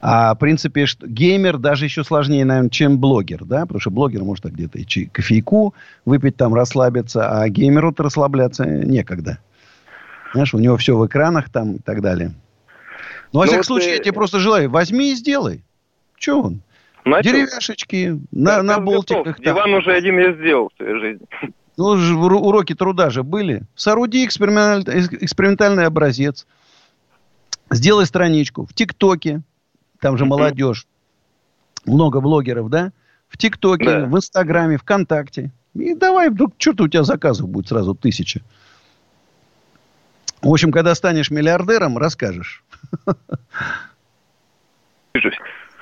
А 0.01 0.35
в 0.35 0.39
принципе, 0.39 0.87
что, 0.87 1.07
геймер 1.07 1.59
даже 1.59 1.85
еще 1.85 2.05
сложнее, 2.05 2.45
наверное, 2.45 2.71
чем 2.71 2.99
блогер, 2.99 3.45
да, 3.45 3.63
потому 3.63 3.81
что 3.81 3.91
блогер 3.91 4.23
может 4.23 4.45
где-то 4.45 4.79
и 4.79 5.07
кофейку 5.07 5.75
выпить, 6.05 6.37
там 6.37 6.55
расслабиться, 6.55 7.29
а 7.29 7.49
геймеру-то 7.49 8.03
расслабляться 8.03 8.65
некогда. 8.65 9.39
Знаешь, 10.33 10.53
у 10.55 10.59
него 10.59 10.77
все 10.77 10.97
в 10.97 11.07
экранах 11.07 11.49
там 11.49 11.77
и 11.77 11.79
так 11.79 12.03
далее. 12.03 12.35
Ну, 13.33 13.41
во 13.41 13.45
ну, 13.45 13.47
всяком 13.47 13.65
случае, 13.65 13.91
ты... 13.91 13.97
я 13.97 14.03
тебе 14.03 14.13
просто 14.13 14.39
желаю, 14.39 14.71
возьми 14.71 15.13
и 15.13 15.15
сделай. 15.15 15.65
Че 16.19 16.41
он? 16.41 16.61
Начал? 17.05 17.33
Деревяшечки 17.33 18.19
на, 18.31 18.63
на 18.63 18.79
болтиках. 18.81 19.39
Диван 19.41 19.75
уже 19.75 19.93
один 19.93 20.19
я 20.19 20.33
сделал 20.33 20.71
в 20.73 20.77
своей 20.77 20.99
жизни. 21.01 21.27
Ну, 21.77 21.87
уроки 21.87 22.75
труда 22.75 23.11
же 23.11 23.23
были. 23.23 23.63
Сооруди 23.75 24.25
экспериментальный 24.25 25.87
образец. 25.87 26.47
Сделай 27.71 28.07
страничку 28.07 28.65
в 28.67 28.73
ТикТоке. 28.73 29.43
Там 30.01 30.17
же 30.17 30.25
молодежь. 30.25 30.87
Много 31.85 32.21
блогеров, 32.21 32.71
да? 32.71 32.93
В 33.29 33.37
ТикТоке, 33.37 33.85
да. 33.85 34.05
в 34.07 34.17
Инстаграме, 34.17 34.79
ВКонтакте. 34.79 35.51
И 35.75 35.95
давай, 35.95 36.31
вдруг, 36.31 36.55
что-то 36.57 36.85
у 36.85 36.89
тебя 36.89 37.03
заказов 37.03 37.49
будет 37.49 37.69
сразу 37.69 37.95
тысяча. 37.95 38.41
В 40.41 40.53
общем, 40.53 40.71
когда 40.71 40.95
станешь 40.95 41.31
миллиардером, 41.31 41.99
расскажешь. 41.99 42.63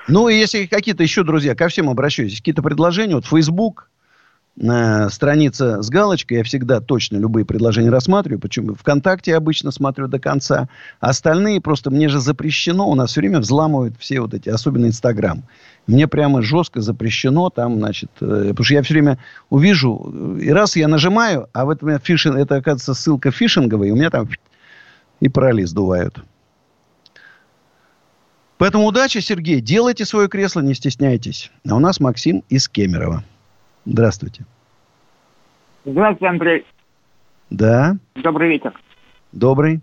Ну, 0.07 0.27
и 0.27 0.35
если 0.35 0.65
какие-то 0.65 1.03
еще, 1.03 1.23
друзья, 1.23 1.55
ко 1.55 1.69
всем 1.69 1.89
обращаюсь, 1.89 2.37
какие-то 2.37 2.61
предложения, 2.61 3.15
вот 3.15 3.25
Facebook, 3.25 3.89
э, 4.61 5.09
страница 5.09 5.81
с 5.81 5.89
галочкой, 5.89 6.39
я 6.39 6.43
всегда 6.43 6.81
точно 6.81 7.17
любые 7.17 7.45
предложения 7.45 7.89
рассматриваю, 7.89 8.39
почему 8.39 8.75
ВКонтакте 8.75 9.31
я 9.31 9.37
обычно 9.37 9.71
смотрю 9.71 10.07
до 10.07 10.19
конца, 10.19 10.67
остальные 10.99 11.61
просто, 11.61 11.89
мне 11.89 12.09
же 12.09 12.19
запрещено, 12.19 12.89
у 12.89 12.95
нас 12.95 13.11
все 13.11 13.21
время 13.21 13.39
взламывают 13.39 13.95
все 13.97 14.19
вот 14.19 14.33
эти, 14.33 14.49
особенно 14.49 14.87
Инстаграм. 14.87 15.43
Мне 15.87 16.07
прямо 16.07 16.41
жестко 16.41 16.81
запрещено 16.81 17.49
там, 17.49 17.77
значит, 17.77 18.11
э, 18.19 18.49
потому 18.49 18.65
что 18.65 18.73
я 18.73 18.83
все 18.83 18.95
время 18.95 19.19
увижу, 19.49 20.37
и 20.37 20.49
раз 20.49 20.75
я 20.75 20.89
нажимаю, 20.89 21.47
а 21.53 21.63
в 21.63 21.69
этом 21.69 21.97
фишинг, 21.99 22.35
это, 22.35 22.57
оказывается, 22.57 22.93
ссылка 22.93 23.31
фишинговая, 23.31 23.87
и 23.87 23.91
у 23.91 23.95
меня 23.95 24.09
там 24.09 24.27
и 25.21 25.29
парали 25.29 25.63
сдувают. 25.63 26.21
Поэтому 28.63 28.85
удачи, 28.85 29.17
Сергей. 29.17 29.59
Делайте 29.59 30.05
свое 30.05 30.29
кресло, 30.29 30.61
не 30.61 30.73
стесняйтесь. 30.73 31.51
А 31.69 31.75
у 31.75 31.79
нас 31.79 31.99
Максим 31.99 32.43
из 32.47 32.69
Кемерово. 32.69 33.21
Здравствуйте. 33.83 34.45
Здравствуйте, 35.83 36.27
Андрей. 36.27 36.65
Да. 37.49 37.97
Добрый 38.15 38.51
вечер. 38.51 38.71
Добрый. 39.33 39.81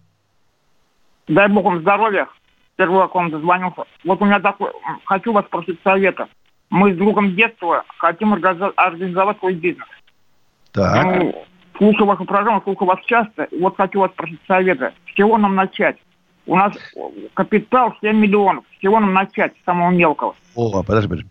Дай 1.29 1.49
бог 1.49 1.67
вам 1.67 1.83
здоровья. 1.83 2.27
Впервые 2.73 3.07
к 3.09 3.15
вам 3.15 3.31
дозвонился. 3.31 3.83
Вот 4.03 4.23
у 4.23 4.25
меня 4.25 4.41
такой... 4.41 4.71
Хочу 5.05 5.35
вас 5.35 5.45
спросить 5.45 5.79
совета. 5.85 6.29
Мы 6.71 6.95
с 6.95 6.97
другом 6.97 7.37
детства 7.37 7.85
хотим 7.99 8.33
организовать 8.33 9.39
свой 9.41 9.57
бизнес. 9.57 9.89
Так. 10.73 11.05
Ну, 11.05 11.45
слушаю 11.77 12.07
вашу 12.07 12.25
программу, 12.25 12.63
слушаю 12.63 12.87
вас 12.87 13.01
часто. 13.05 13.47
Вот 13.61 13.77
хочу 13.77 14.01
вас 14.01 14.11
спросить 14.13 14.41
совета. 14.49 14.95
С 15.07 15.13
чего 15.13 15.37
нам 15.37 15.55
начать? 15.55 15.99
У 16.51 16.57
нас 16.57 16.75
капитал 17.35 17.95
7 18.01 18.17
миллионов. 18.17 18.65
С 18.77 18.83
чего 18.83 18.99
нам 18.99 19.15
начать, 19.15 19.53
с 19.63 19.65
самого 19.65 19.93
мелкого? 19.93 20.35
О, 20.57 20.83
подожди, 20.83 21.09
подожди. 21.09 21.29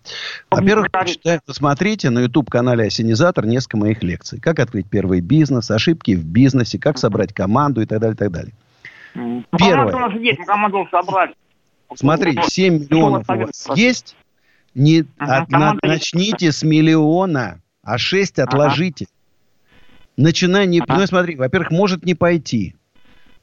Во-первых, 0.50 0.92
почитайте, 0.92 1.42
посмотрите 1.46 2.10
на 2.10 2.20
YouTube-канале 2.20 2.86
«Осенизатор» 2.86 3.46
несколько 3.46 3.76
моих 3.76 4.02
лекций. 4.02 4.40
Как 4.40 4.62
открыть 4.62 4.90
первый 4.90 5.20
бизнес, 5.20 5.70
ошибки 5.72 6.16
в 6.16 6.24
бизнесе, 6.24 6.80
как 6.80 6.98
собрать 6.98 7.34
команду 7.34 7.82
и 7.82 7.86
так 7.86 8.00
далее, 8.00 8.16
и 8.16 8.18
так 8.18 8.32
далее. 8.32 8.54
Ну, 9.14 9.44
Первое. 9.58 9.94
У 9.94 10.00
нас 10.00 10.14
есть, 10.22 10.40
мы 10.40 10.46
команду 10.46 10.88
собрали. 10.90 11.36
Смотри, 11.96 12.40
7 12.42 12.74
миллионов 12.76 13.30
у 13.30 13.34
вас 13.34 13.68
есть. 13.76 14.16
Не, 14.74 15.04
ага, 15.18 15.42
от, 15.42 15.50
на, 15.50 15.76
начните 15.84 16.54
с 16.54 16.64
миллиона, 16.64 17.60
а 17.84 17.98
6 17.98 18.40
отложите. 18.40 19.08
Ага. 19.10 20.24
Начинай 20.24 20.66
не... 20.66 20.80
Ага. 20.80 20.98
Ну, 20.98 21.08
смотри, 21.08 21.36
во-первых, 21.36 21.72
может 21.72 22.06
не 22.06 22.16
пойти. 22.16 22.76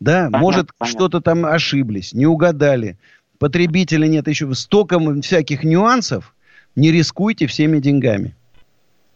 Да, 0.01 0.25
понятно, 0.25 0.39
может, 0.39 0.71
понятно. 0.77 0.99
что-то 0.99 1.21
там 1.21 1.47
ошиблись, 1.47 2.13
не 2.13 2.27
угадали. 2.27 2.99
Потребителя 3.39 4.07
нет, 4.07 4.29
еще 4.29 4.53
столько 4.55 4.99
всяких 5.21 5.65
нюансов. 5.65 6.35
Не 6.75 6.93
рискуйте 6.93 7.47
всеми 7.47 7.79
деньгами. 7.79 8.35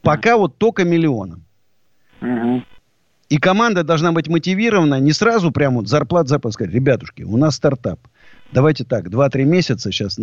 Пока 0.03 0.37
вот 0.37 0.57
только 0.57 0.85
миллионом. 0.85 1.45
Угу. 2.23 2.63
И 3.29 3.39
команда 3.39 3.85
должна 3.85 4.13
быть 4.13 4.29
мотивирована 4.29 4.99
не 4.99 5.13
сразу 5.13 5.53
прямо 5.53 5.77
вот 5.77 5.89
зарплат 5.89 6.29
зарплат 6.29 6.55
сказать, 6.55 6.75
ребятушки, 6.75 7.23
у 7.23 7.37
нас 7.37 7.55
стартап. 7.55 8.01
Давайте 8.53 8.85
так, 8.85 9.07
2-3 9.07 9.45
месяца 9.45 9.93
сейчас 9.93 10.19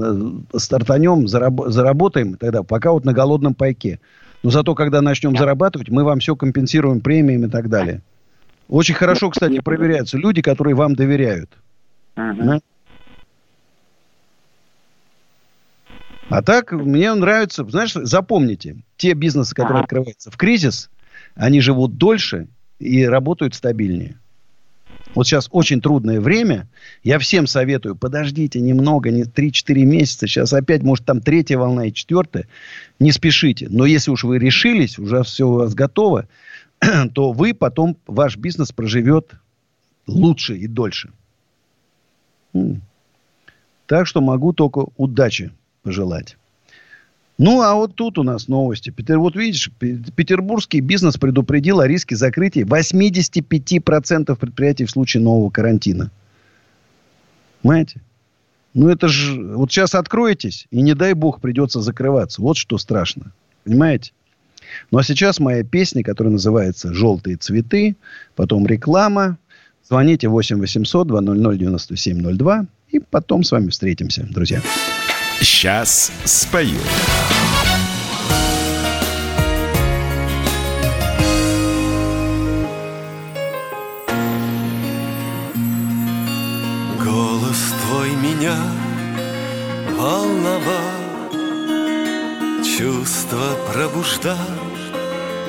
стартанем, 0.55 1.25
зараб- 1.25 1.69
заработаем, 1.69 2.35
тогда 2.35 2.63
пока 2.63 2.91
вот 2.91 3.05
на 3.05 3.13
голодном 3.13 3.53
пайке. 3.53 4.01
Но 4.43 4.49
зато, 4.49 4.75
когда 4.75 5.01
начнем 5.01 5.37
зарабатывать, 5.37 5.89
мы 5.89 6.03
вам 6.03 6.19
все 6.19 6.35
компенсируем 6.35 6.99
премиями 6.99 7.47
и 7.47 7.49
так 7.49 7.69
далее. 7.69 8.01
Очень 8.67 8.95
хорошо, 8.95 9.29
кстати, 9.29 9.59
проверяются 9.59 10.17
люди, 10.17 10.41
которые 10.41 10.75
вам 10.75 10.95
доверяют. 10.95 11.49
Ага. 12.15 12.59
А 16.29 16.41
так, 16.41 16.73
мне 16.73 17.13
нравится, 17.13 17.63
знаешь, 17.63 17.93
запомните, 17.93 18.75
те 18.97 19.13
бизнесы, 19.13 19.55
которые 19.55 19.77
ага. 19.77 19.83
открываются 19.83 20.29
в 20.29 20.35
кризис, 20.35 20.89
они 21.35 21.61
живут 21.61 21.97
дольше 21.97 22.47
и 22.79 23.05
работают 23.05 23.55
стабильнее. 23.55 24.17
Вот 25.15 25.25
сейчас 25.25 25.47
очень 25.51 25.81
трудное 25.81 26.19
время. 26.19 26.67
Я 27.03 27.17
всем 27.17 27.47
советую, 27.47 27.95
подождите 27.95 28.59
немного, 28.59 29.09
не 29.09 29.23
3-4 29.23 29.83
месяца. 29.83 30.27
Сейчас 30.27 30.53
опять, 30.53 30.83
может, 30.83 31.05
там 31.05 31.21
третья 31.21 31.57
волна 31.57 31.85
и 31.85 31.93
четвертая. 31.93 32.47
Не 32.99 33.11
спешите. 33.11 33.67
Но 33.69 33.85
если 33.85 34.11
уж 34.11 34.25
вы 34.25 34.37
решились, 34.37 34.99
уже 34.99 35.23
все 35.23 35.47
у 35.47 35.53
вас 35.53 35.73
готово, 35.73 36.27
то 37.13 37.31
вы 37.31 37.53
потом, 37.53 37.97
ваш 38.07 38.37
бизнес 38.37 38.71
проживет 38.71 39.31
лучше 40.05 40.57
и 40.57 40.67
дольше. 40.67 41.11
Так 43.85 44.07
что 44.07 44.21
могу 44.21 44.53
только 44.53 44.85
удачи 44.97 45.51
пожелать. 45.83 46.37
Ну, 47.37 47.61
а 47.61 47.75
вот 47.75 47.95
тут 47.95 48.17
у 48.17 48.23
нас 48.23 48.47
новости. 48.47 48.93
Вот 49.15 49.35
видишь, 49.35 49.69
петербургский 49.79 50.81
бизнес 50.81 51.17
предупредил 51.17 51.79
о 51.79 51.87
риске 51.87 52.15
закрытия 52.15 52.65
85% 52.65 54.35
предприятий 54.35 54.85
в 54.85 54.91
случае 54.91 55.21
нового 55.21 55.51
карантина. 55.51 56.09
Понимаете? 57.61 58.01
Ну, 58.73 58.89
это 58.89 59.07
же... 59.07 59.39
Вот 59.55 59.71
сейчас 59.71 59.93
откроетесь, 59.93 60.67
и 60.71 60.81
не 60.81 60.95
дай 60.95 61.13
бог 61.13 61.39
придется 61.39 61.81
закрываться. 61.81 62.41
Вот 62.41 62.57
что 62.57 62.77
страшно. 62.77 63.31
Понимаете? 63.63 64.13
Ну 64.91 64.97
а 64.97 65.03
сейчас 65.03 65.39
моя 65.39 65.63
песня, 65.63 66.03
которая 66.03 66.33
называется 66.33 66.93
«Желтые 66.93 67.37
цветы», 67.37 67.95
потом 68.35 68.65
реклама. 68.65 69.37
Звоните 69.87 70.27
8 70.27 70.59
800 70.59 71.07
200 71.07 71.57
9702 71.57 72.65
и 72.89 72.99
потом 72.99 73.43
с 73.43 73.51
вами 73.51 73.69
встретимся, 73.69 74.27
друзья. 74.29 74.61
Сейчас 75.39 76.11
спою. 76.25 76.79
Пробуждал 93.71 94.37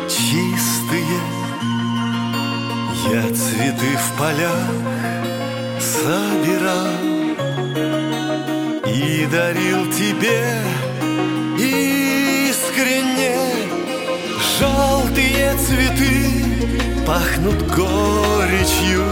чистые 0.09 1.21
Я 3.11 3.23
цветы 3.35 3.97
в 3.97 4.19
полях 4.19 4.69
собирал 5.81 6.89
И 8.87 9.27
дарил 9.31 9.91
тебе 9.93 10.61
искренне. 12.49 13.37
Желтые 14.59 15.57
цветы 15.57 17.05
пахнут 17.07 17.63
горечью 17.69 19.05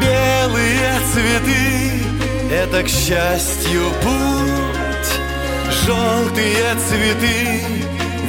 Белые 0.00 1.00
цветы— 1.12 2.02
это 2.52 2.82
к 2.84 2.88
счастью 2.88 3.90
путь 4.02 4.61
Желтые 5.84 6.76
цветы 6.76 7.60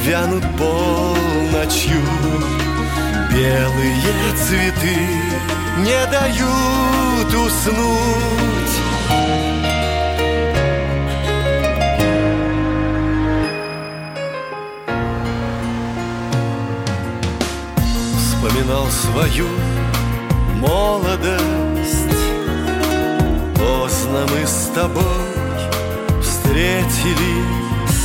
вянут 0.04 0.44
полночью. 0.58 2.02
Белые 3.32 3.96
цветы 4.36 4.98
не 5.78 6.06
дают 6.12 7.28
уснуть. 7.28 8.76
Вспоминал 18.18 18.88
свою 18.88 19.48
молодость. 20.58 21.84
Поздно 23.56 24.26
мы 24.32 24.48
с 24.48 24.72
тобой 24.74 25.23
встретились. 26.54 28.04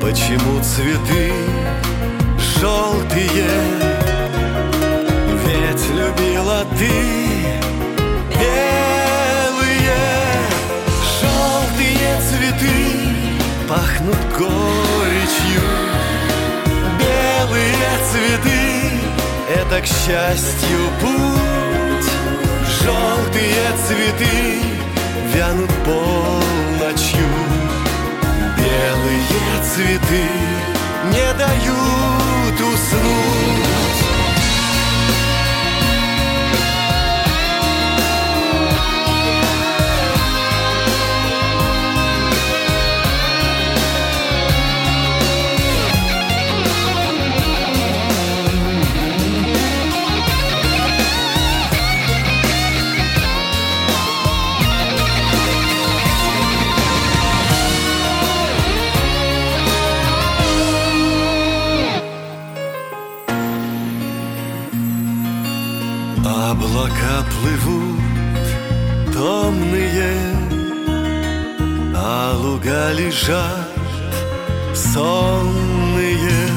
Почему 0.00 0.62
цветы 0.62 1.32
желтые? 2.60 3.50
Ведь 5.44 5.84
любила 5.90 6.64
ты 6.78 6.92
белые. 8.38 9.96
Желтые 11.20 12.10
цветы 12.28 12.78
пахнут 13.68 14.22
горечью. 14.38 15.66
Белые 17.00 17.90
цветы— 18.12 18.62
это, 19.56 19.80
к 19.80 19.86
счастью, 19.86 20.78
путь. 21.00 22.10
Желтые 22.80 23.64
цветы 23.88 24.85
вянут 25.36 25.70
полночью. 25.84 27.28
Белые 28.56 29.62
цветы 29.62 30.24
не 31.12 31.28
дают 31.38 32.60
уснуть 32.60 34.15
Облака 66.28 67.24
плывут 67.30 68.00
томные, 69.14 70.12
а 71.94 72.34
луга 72.36 72.90
лежат 72.92 73.68
сонные. 74.74 76.48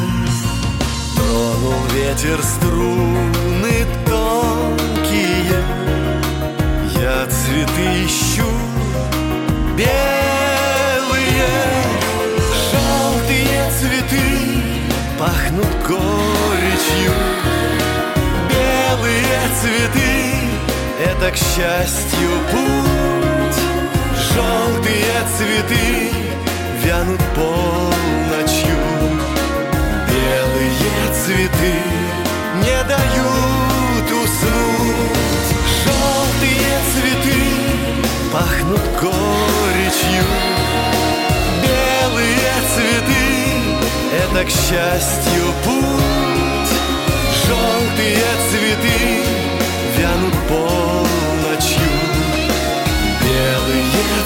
Тронул 1.15 1.85
ветер 1.93 2.41
струны 2.41 3.85
тонкие, 4.07 5.63
я 6.99 7.27
цветы 7.27 8.05
ищу 8.07 8.49
белые, 9.77 11.51
желтые 12.71 13.71
цветы 13.77 14.27
пахнут 15.19 15.73
горечью 15.87 17.13
цветы— 19.61 20.35
это, 21.09 21.31
к 21.31 21.35
счастью, 21.35 22.29
путь. 22.51 23.61
Желтые 24.31 25.15
цветы 25.35 26.11
вянут 26.83 27.21
полночью. 27.35 28.79
Белые 30.07 31.03
цветы 31.23 31.75
не 32.63 32.79
дают 32.87 34.07
уснуть. 34.23 35.49
Желтые 35.83 36.73
цветы 36.91 37.41
пахнут 38.31 38.85
горечью. 39.01 40.25
Белые 41.63 42.53
цветы— 42.73 43.25
это, 44.23 44.45
к 44.45 44.49
счастью, 44.49 45.43
путь. 45.65 46.09
Желтые 47.45 48.29
цветы 48.51 49.38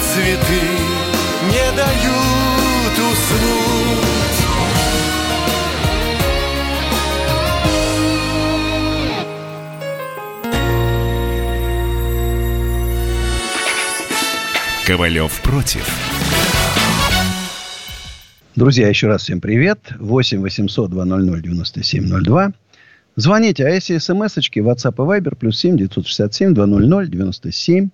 цветы 0.00 0.60
не 1.50 1.76
дают 1.76 2.98
уснуть 2.98 4.14
Ковалев 14.86 15.40
против. 15.40 15.88
Друзья, 18.54 18.86
еще 18.86 19.06
раз 19.06 19.22
всем 19.22 19.40
привет. 19.40 19.78
8 19.98 20.40
800 20.42 20.90
200 20.90 21.42
9702. 21.42 22.52
Звоните, 23.16 23.66
а 23.66 23.70
если 23.70 23.96
смс-очки, 23.96 24.60
WhatsApp 24.60 24.94
и 24.94 25.20
Viber, 25.20 25.34
плюс 25.36 25.58
7 25.58 25.76
967 25.76 26.52
200 26.54 27.10
97 27.10 27.88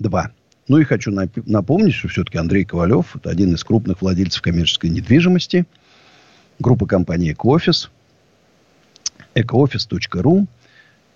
02. 0.00 0.30
Ну 0.68 0.78
и 0.78 0.84
хочу 0.84 1.10
напомнить, 1.10 1.94
что 1.94 2.08
все-таки 2.08 2.38
Андрей 2.38 2.64
Ковалев, 2.64 3.16
это 3.16 3.30
один 3.30 3.54
из 3.54 3.64
крупных 3.64 4.00
владельцев 4.00 4.42
коммерческой 4.42 4.90
недвижимости, 4.90 5.66
группа 6.58 6.86
компании 6.86 7.32
«Экоофис», 7.32 7.90
экоофис.ру 9.34 10.46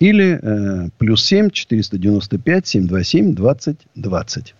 или 0.00 0.38
э, 0.42 0.88
плюс 0.98 1.24
7 1.24 1.50
495 1.50 2.66
727 2.66 3.34
20 3.34 3.78
20. 3.94 4.54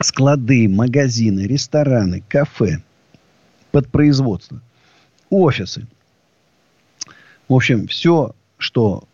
Склады, 0.00 0.68
магазины, 0.68 1.42
рестораны, 1.42 2.22
кафе, 2.28 2.82
под 3.70 3.88
производство, 3.88 4.60
офисы– 5.30 5.86
в 7.52 7.54
общем, 7.54 7.86
все, 7.86 8.34
что 8.56 9.04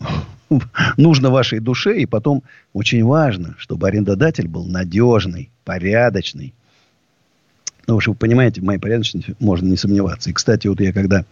нужно 0.96 1.30
вашей 1.30 1.60
душе. 1.60 2.00
И 2.00 2.06
потом 2.06 2.42
очень 2.72 3.04
важно, 3.04 3.54
чтобы 3.58 3.88
арендодатель 3.88 4.48
был 4.48 4.64
надежный, 4.64 5.50
порядочный. 5.64 6.54
Ну, 7.86 7.96
уж 7.96 8.08
вы 8.08 8.14
понимаете, 8.14 8.60
в 8.60 8.64
моей 8.64 8.78
порядочности 8.78 9.34
можно 9.40 9.66
не 9.66 9.76
сомневаться. 9.76 10.28
И, 10.28 10.34
кстати, 10.34 10.66
вот 10.66 10.80
я 10.80 10.92
когда... 10.92 11.24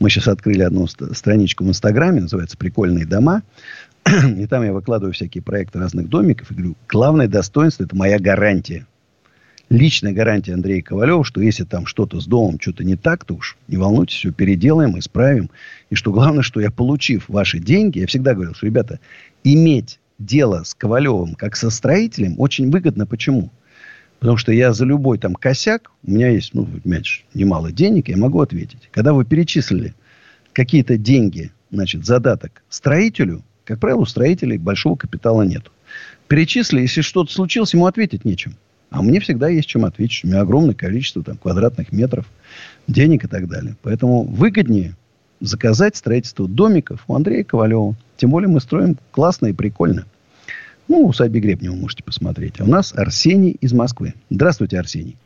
Мы 0.00 0.10
сейчас 0.10 0.26
открыли 0.26 0.62
одну 0.62 0.86
страничку 0.88 1.64
в 1.64 1.68
Инстаграме, 1.68 2.22
называется 2.22 2.56
«Прикольные 2.56 3.06
дома». 3.06 3.42
И 4.36 4.46
там 4.46 4.64
я 4.64 4.72
выкладываю 4.72 5.12
всякие 5.12 5.42
проекты 5.42 5.78
разных 5.78 6.08
домиков. 6.08 6.50
И 6.50 6.54
говорю, 6.54 6.76
главное 6.88 7.28
достоинство– 7.28 7.84
это 7.84 7.94
моя 7.94 8.18
гарантия 8.18 8.86
личная 9.70 10.12
гарантия 10.12 10.54
Андрея 10.54 10.82
Ковалева, 10.82 11.24
что 11.24 11.40
если 11.40 11.64
там 11.64 11.86
что-то 11.86 12.20
с 12.20 12.26
домом, 12.26 12.58
что-то 12.60 12.84
не 12.84 12.96
так, 12.96 13.24
то 13.24 13.34
уж 13.34 13.56
не 13.68 13.76
волнуйтесь, 13.76 14.16
все 14.16 14.32
переделаем, 14.32 14.98
исправим. 14.98 15.48
И 15.88 15.94
что 15.94 16.12
главное, 16.12 16.42
что 16.42 16.60
я, 16.60 16.70
получив 16.70 17.28
ваши 17.28 17.60
деньги, 17.60 18.00
я 18.00 18.06
всегда 18.06 18.34
говорил, 18.34 18.54
что, 18.54 18.66
ребята, 18.66 18.98
иметь 19.44 20.00
дело 20.18 20.64
с 20.64 20.74
Ковалевым 20.74 21.34
как 21.34 21.56
со 21.56 21.70
строителем 21.70 22.34
очень 22.38 22.70
выгодно. 22.70 23.06
Почему? 23.06 23.50
Потому 24.18 24.36
что 24.36 24.52
я 24.52 24.74
за 24.74 24.84
любой 24.84 25.18
там 25.18 25.34
косяк, 25.34 25.90
у 26.02 26.10
меня 26.10 26.28
есть, 26.28 26.52
ну, 26.52 26.66
понимаете, 26.66 27.22
немало 27.32 27.72
денег, 27.72 28.08
я 28.08 28.18
могу 28.18 28.40
ответить. 28.40 28.90
Когда 28.90 29.14
вы 29.14 29.24
перечислили 29.24 29.94
какие-то 30.52 30.98
деньги, 30.98 31.52
значит, 31.70 32.04
задаток 32.04 32.62
строителю, 32.68 33.42
как 33.64 33.78
правило, 33.78 34.00
у 34.00 34.06
строителей 34.06 34.58
большого 34.58 34.96
капитала 34.96 35.42
нет. 35.42 35.70
Перечислили, 36.28 36.82
если 36.82 37.00
что-то 37.00 37.32
случилось, 37.32 37.72
ему 37.72 37.86
ответить 37.86 38.24
нечем. 38.24 38.56
А 38.90 39.02
мне 39.02 39.20
всегда 39.20 39.48
есть 39.48 39.68
чем 39.68 39.84
ответить. 39.84 40.24
У 40.24 40.28
меня 40.28 40.40
огромное 40.40 40.74
количество 40.74 41.22
там, 41.22 41.36
квадратных 41.36 41.92
метров, 41.92 42.26
денег 42.86 43.24
и 43.24 43.28
так 43.28 43.48
далее. 43.48 43.76
Поэтому 43.82 44.24
выгоднее 44.24 44.96
заказать 45.40 45.96
строительство 45.96 46.48
домиков 46.48 47.04
у 47.06 47.14
Андрея 47.14 47.44
Ковалева. 47.44 47.94
Тем 48.16 48.30
более 48.30 48.48
мы 48.48 48.60
строим 48.60 48.96
классно 49.12 49.46
и 49.46 49.52
прикольно. 49.52 50.04
Ну, 50.88 51.06
у 51.06 51.12
Саби 51.12 51.38
Гребнева 51.38 51.74
можете 51.74 52.02
посмотреть. 52.02 52.60
А 52.60 52.64
у 52.64 52.66
нас 52.66 52.92
Арсений 52.92 53.52
из 53.52 53.72
Москвы. 53.72 54.14
Здравствуйте, 54.28 54.78
Арсений. 54.78 55.16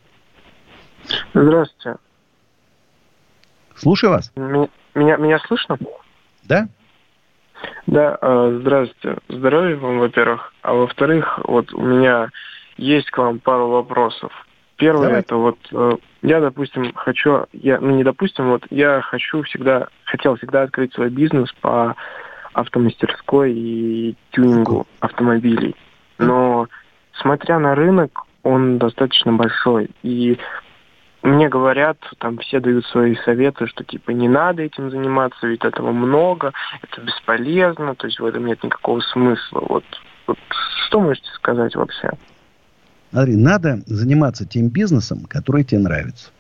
Здравствуйте. 1.33 1.99
Слушаю 3.75 4.11
вас. 4.11 4.31
Меня, 4.37 5.17
меня 5.17 5.39
слышно? 5.39 5.79
Да. 6.45 6.69
Да, 7.87 8.19
э, 8.21 8.59
здравствуйте. 8.61 9.19
Здоровья 9.29 9.77
вам, 9.77 10.01
во-первых. 10.01 10.53
А 10.63 10.75
во-вторых, 10.75 11.41
вот 11.45 11.73
у 11.73 11.83
меня 11.83 12.31
есть 12.77 13.11
к 13.11 13.19
вам 13.19 13.39
пару 13.39 13.69
вопросов. 13.69 14.33
Первое 14.77 15.07
Давай. 15.07 15.21
это 15.21 15.37
вот 15.37 15.59
э, 15.71 15.97
я, 16.23 16.41
допустим, 16.41 16.93
хочу, 16.95 17.47
я, 17.53 17.79
ну 17.81 17.91
не 17.91 18.03
допустим, 18.03 18.51
вот 18.51 18.65
я 18.71 19.01
хочу 19.03 19.43
всегда, 19.43 19.89
хотел 20.05 20.37
всегда 20.37 20.63
открыть 20.63 20.93
свой 20.95 21.11
бизнес 21.11 21.53
по 21.61 21.95
автомастерской 22.55 23.53
и 23.53 24.17
тюнингу 24.31 24.87
автомобилей. 25.01 25.77
Но 26.19 26.69
смотря 27.21 27.59
на 27.59 27.75
рынок, 27.75 28.23
он 28.43 28.79
достаточно 28.79 29.33
большой. 29.33 29.91
И 30.03 30.39
мне 31.23 31.49
говорят, 31.49 31.99
там 32.19 32.39
все 32.39 32.61
дают 32.61 32.85
свои 32.87 33.17
советы, 33.25 33.67
что 33.67 33.85
типа 33.85 34.11
не 34.11 34.29
надо 34.29 34.63
этим 34.63 34.91
заниматься, 34.91 35.47
ведь 35.47 35.65
этого 35.65 35.91
много, 35.91 36.53
это 36.83 37.01
бесполезно, 37.01 37.95
то 37.95 38.07
есть 38.07 38.21
в 38.21 38.25
этом 38.27 38.47
нет 38.47 38.63
никакого 38.63 39.01
смысла. 39.01 39.61
Вот, 39.69 39.85
вот 40.27 40.39
что 40.87 41.01
можете 41.01 41.29
сказать 41.31 41.75
вообще? 41.75 42.11
Смотри, 43.15 43.37
надо 43.37 43.81
заниматься 43.87 44.45
тем 44.45 44.71
бизнесом, 44.71 45.27
который 45.29 45.63
тебе 45.63 45.79
нравится. 45.79 46.31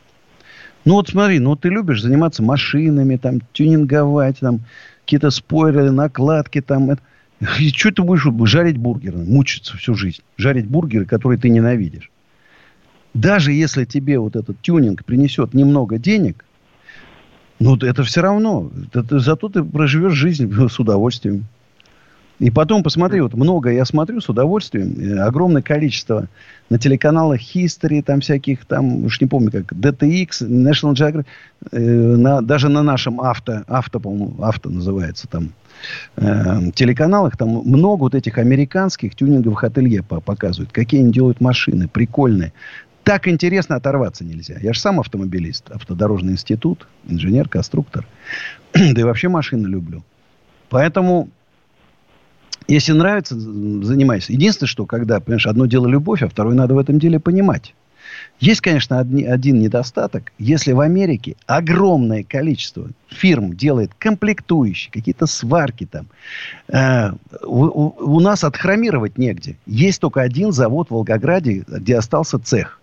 Ну 0.85 0.95
вот 0.95 1.09
смотри, 1.09 1.39
ну 1.39 1.55
ты 1.55 1.69
любишь 1.69 2.03
заниматься 2.03 2.43
машинами, 2.43 3.17
там, 3.17 3.43
тюнинговать, 3.53 4.41
там, 4.41 4.59
какие-то 5.03 5.31
спойлеры, 5.31 5.93
накладки, 5.93 6.61
там, 6.61 6.91
это. 6.91 7.03
И 7.61 7.69
что 7.69 7.93
ты 7.93 8.03
будешь 8.03 8.27
жарить 8.51 8.77
бургеры, 8.77 9.19
мучиться 9.19 9.77
всю 9.77 9.95
жизнь, 9.95 10.23
жарить 10.37 10.67
бургеры, 10.67 11.05
которые 11.05 11.39
ты 11.39 11.49
ненавидишь. 11.49 12.11
Даже 13.15 13.53
если 13.53 13.85
тебе 13.85 14.19
вот 14.19 14.35
этот 14.35 14.61
тюнинг 14.61 15.05
принесет 15.05 15.55
немного 15.55 15.99
денег, 15.99 16.45
ну, 17.61 17.77
это 17.77 18.03
все 18.03 18.21
равно. 18.21 18.73
Это, 18.93 19.21
зато 19.21 19.49
ты 19.49 19.63
проживешь 19.63 20.15
жизнь 20.15 20.53
с 20.53 20.81
удовольствием. 20.81 21.47
И 22.41 22.51
потом 22.51 22.83
посмотри, 22.83 23.21
вот 23.21 23.35
много 23.35 23.71
я 23.71 23.85
смотрю 23.85 24.21
с 24.21 24.29
удовольствием, 24.29 24.97
э, 24.99 25.21
огромное 25.21 25.63
количество 25.63 26.29
на 26.69 26.79
телеканалах 26.79 27.41
History, 27.41 28.03
там 28.03 28.21
всяких, 28.21 28.65
там, 28.65 29.05
уж 29.05 29.21
не 29.21 29.29
помню 29.29 29.53
как, 29.53 29.73
DTX, 29.73 30.43
National 30.43 30.95
Geographic, 30.95 31.27
э, 31.71 31.79
на, 31.79 32.43
даже 32.43 32.69
на 32.69 32.83
нашем 32.83 33.21
авто, 33.21 33.63
авто, 33.69 34.01
по-моему, 34.01 34.35
авто 34.43 34.69
называется 34.69 35.29
там, 35.29 35.51
э, 36.17 36.71
телеканалах, 36.75 37.37
там 37.37 37.51
много 37.51 38.01
вот 38.01 38.15
этих 38.17 38.39
американских 38.39 39.15
тюнинговых 39.15 39.63
ателье 39.63 40.03
показывают, 40.03 40.73
какие 40.73 41.03
они 41.03 41.13
делают 41.13 41.41
машины, 41.41 41.89
прикольные 41.89 42.53
так 43.05 43.29
интересно 43.29 43.77
оторваться 43.77 44.25
нельзя. 44.25 44.57
Я 44.61 44.73
же 44.73 44.81
сам 44.81 44.99
автомобилист, 44.99 45.71
автодорожный 45.71 46.33
институт, 46.33 46.89
инженер, 47.07 47.49
конструктор. 47.49 48.07
да 48.73 48.81
и 48.81 49.05
вообще 49.05 49.29
машины 49.29 49.67
люблю. 49.67 50.03
Поэтому, 50.71 51.29
если 52.69 52.93
нравится, 52.93 53.39
занимайся. 53.39 54.33
Единственное, 54.33 54.69
что 54.69 54.87
когда, 54.87 55.21
понимаешь, 55.21 55.47
одно 55.47 55.67
дело 55.67 55.87
любовь, 55.87 56.23
а 56.23 56.29
второе 56.29 56.55
надо 56.55 56.75
в 56.75 56.79
этом 56.79 56.99
деле 56.99 57.21
понимать. 57.21 57.75
Есть, 58.41 58.61
конечно, 58.61 58.99
одни, 58.99 59.25
один 59.25 59.61
недостаток. 59.61 60.33
Если 60.39 60.73
в 60.73 60.81
Америке 60.81 61.37
огромное 61.47 62.25
количество 62.25 62.89
фирм 63.09 63.55
делает 63.55 63.93
комплектующие, 63.97 64.93
какие-то 64.93 65.27
сварки 65.27 65.87
там, 65.87 66.07
э, 66.69 67.13
у, 67.43 67.65
у, 67.65 67.95
у 68.17 68.21
нас 68.21 68.45
отхромировать 68.45 69.19
негде. 69.19 69.57
Есть 69.67 70.01
только 70.01 70.21
один 70.21 70.53
завод 70.53 70.89
в 70.89 70.91
Волгограде, 70.93 71.65
где 71.67 71.97
остался 71.97 72.39
цех 72.39 72.81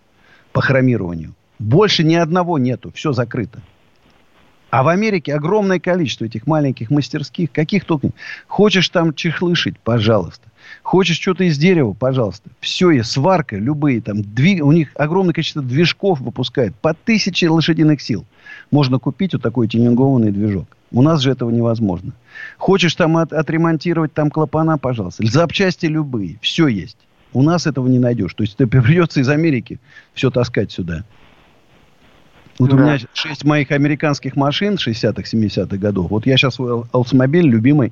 по 0.53 0.61
хромированию. 0.61 1.33
Больше 1.59 2.03
ни 2.03 2.15
одного 2.15 2.57
нету. 2.57 2.91
Все 2.95 3.11
закрыто. 3.13 3.61
А 4.71 4.83
в 4.83 4.87
Америке 4.87 5.35
огромное 5.35 5.79
количество 5.79 6.25
этих 6.25 6.47
маленьких 6.47 6.89
мастерских. 6.89 7.51
Каких 7.51 7.83
только... 7.83 8.11
Хочешь 8.47 8.87
там 8.87 9.13
чехлы 9.13 9.53
шить? 9.53 9.77
Пожалуйста. 9.77 10.47
Хочешь 10.81 11.19
что-то 11.19 11.43
из 11.43 11.57
дерева? 11.57 11.91
Пожалуйста. 11.91 12.49
Все 12.61 12.89
есть. 12.89 13.11
Сварка, 13.11 13.57
любые 13.57 14.01
там. 14.01 14.21
Двиг... 14.21 14.63
У 14.63 14.71
них 14.71 14.91
огромное 14.95 15.33
количество 15.33 15.61
движков 15.61 16.21
выпускают. 16.21 16.73
По 16.77 16.93
тысяче 16.93 17.49
лошадиных 17.49 18.01
сил. 18.01 18.25
Можно 18.71 18.97
купить 18.97 19.33
вот 19.33 19.41
такой 19.41 19.67
тюнингованный 19.67 20.31
движок. 20.31 20.77
У 20.93 21.01
нас 21.01 21.19
же 21.19 21.31
этого 21.31 21.49
невозможно. 21.49 22.13
Хочешь 22.57 22.95
там 22.95 23.17
от, 23.17 23.33
отремонтировать 23.33 24.13
там 24.13 24.31
клапана? 24.31 24.77
Пожалуйста. 24.77 25.27
Запчасти 25.27 25.87
любые. 25.87 26.39
Все 26.41 26.67
есть. 26.67 26.97
У 27.33 27.43
нас 27.43 27.67
этого 27.67 27.89
не 27.89 27.99
найдешь. 27.99 28.33
То 28.33 28.43
есть 28.43 28.55
тебе 28.55 28.67
придется 28.81 29.19
из 29.19 29.27
Америки 29.27 29.81
все 30.13 30.31
таскать 30.31 30.71
сюда. 30.71 31.03
Вот 32.61 32.69
да. 32.69 32.75
у 32.75 32.79
меня 32.79 32.99
шесть 33.15 33.43
моих 33.43 33.71
американских 33.71 34.35
машин 34.35 34.75
60-х, 34.75 35.23
70-х 35.23 35.77
годов. 35.77 36.11
Вот 36.11 36.27
я 36.27 36.37
сейчас 36.37 36.55
свой 36.55 36.83
автомобиль 36.93 37.47
любимый 37.47 37.91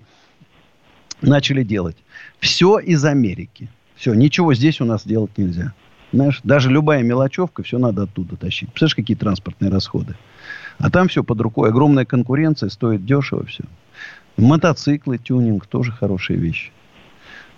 начали 1.23 1.63
делать. 1.63 1.97
Все 2.39 2.77
из 2.77 3.03
Америки. 3.03 3.67
Все, 3.95 4.13
ничего 4.13 4.53
здесь 4.53 4.79
у 4.79 4.85
нас 4.85 5.07
делать 5.07 5.35
нельзя. 5.37 5.73
Знаешь, 6.13 6.41
даже 6.43 6.69
любая 6.69 7.01
мелочевка, 7.01 7.63
все 7.63 7.79
надо 7.79 8.03
оттуда 8.03 8.35
тащить. 8.35 8.69
Представляешь, 8.69 8.95
какие 8.95 9.17
транспортные 9.17 9.71
расходы. 9.71 10.15
А 10.77 10.91
там 10.91 11.07
все 11.07 11.23
под 11.23 11.41
рукой. 11.41 11.69
Огромная 11.69 12.05
конкуренция, 12.05 12.69
стоит 12.69 13.03
дешево 13.03 13.47
все. 13.47 13.63
Мотоциклы, 14.37 15.17
тюнинг, 15.17 15.65
тоже 15.65 15.91
хорошие 15.91 16.37
вещи. 16.37 16.71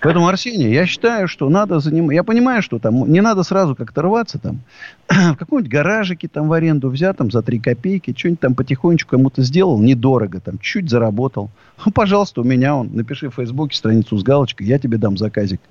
Поэтому, 0.02 0.28
Арсений, 0.28 0.74
я 0.74 0.88
считаю, 0.88 1.28
что 1.28 1.48
надо 1.50 1.80
заниматься... 1.80 2.16
Я 2.16 2.24
понимаю, 2.24 2.64
что 2.64 2.80
там 2.80 3.12
не 3.12 3.22
надо 3.22 3.44
сразу 3.44 3.76
как-то 3.76 4.02
рваться 4.02 4.40
там. 4.40 4.62
в 5.08 5.36
каком-нибудь 5.36 5.72
гаражике 5.72 6.28
там 6.28 6.48
в 6.48 6.54
аренду 6.54 6.90
взять 6.90 7.18
там 7.18 7.30
за 7.30 7.44
3 7.44 7.60
копейки, 7.60 8.16
что-нибудь 8.18 8.40
там 8.40 8.56
потихонечку 8.56 9.12
кому-то 9.12 9.44
сделал, 9.44 9.80
недорого, 9.80 10.40
там, 10.40 10.58
чуть 10.60 10.90
заработал. 10.90 11.50
Ну, 11.84 11.92
пожалуйста, 11.92 12.42
у 12.42 12.44
меня 12.44 12.76
он. 12.76 12.92
Напиши 12.94 13.30
в 13.30 13.36
Фейсбуке 13.36 13.76
страницу 13.76 14.16
с 14.16 14.24
галочкой, 14.24 14.68
я 14.68 14.78
тебе 14.78 14.98
дам 14.98 15.18
заказик. 15.18 15.62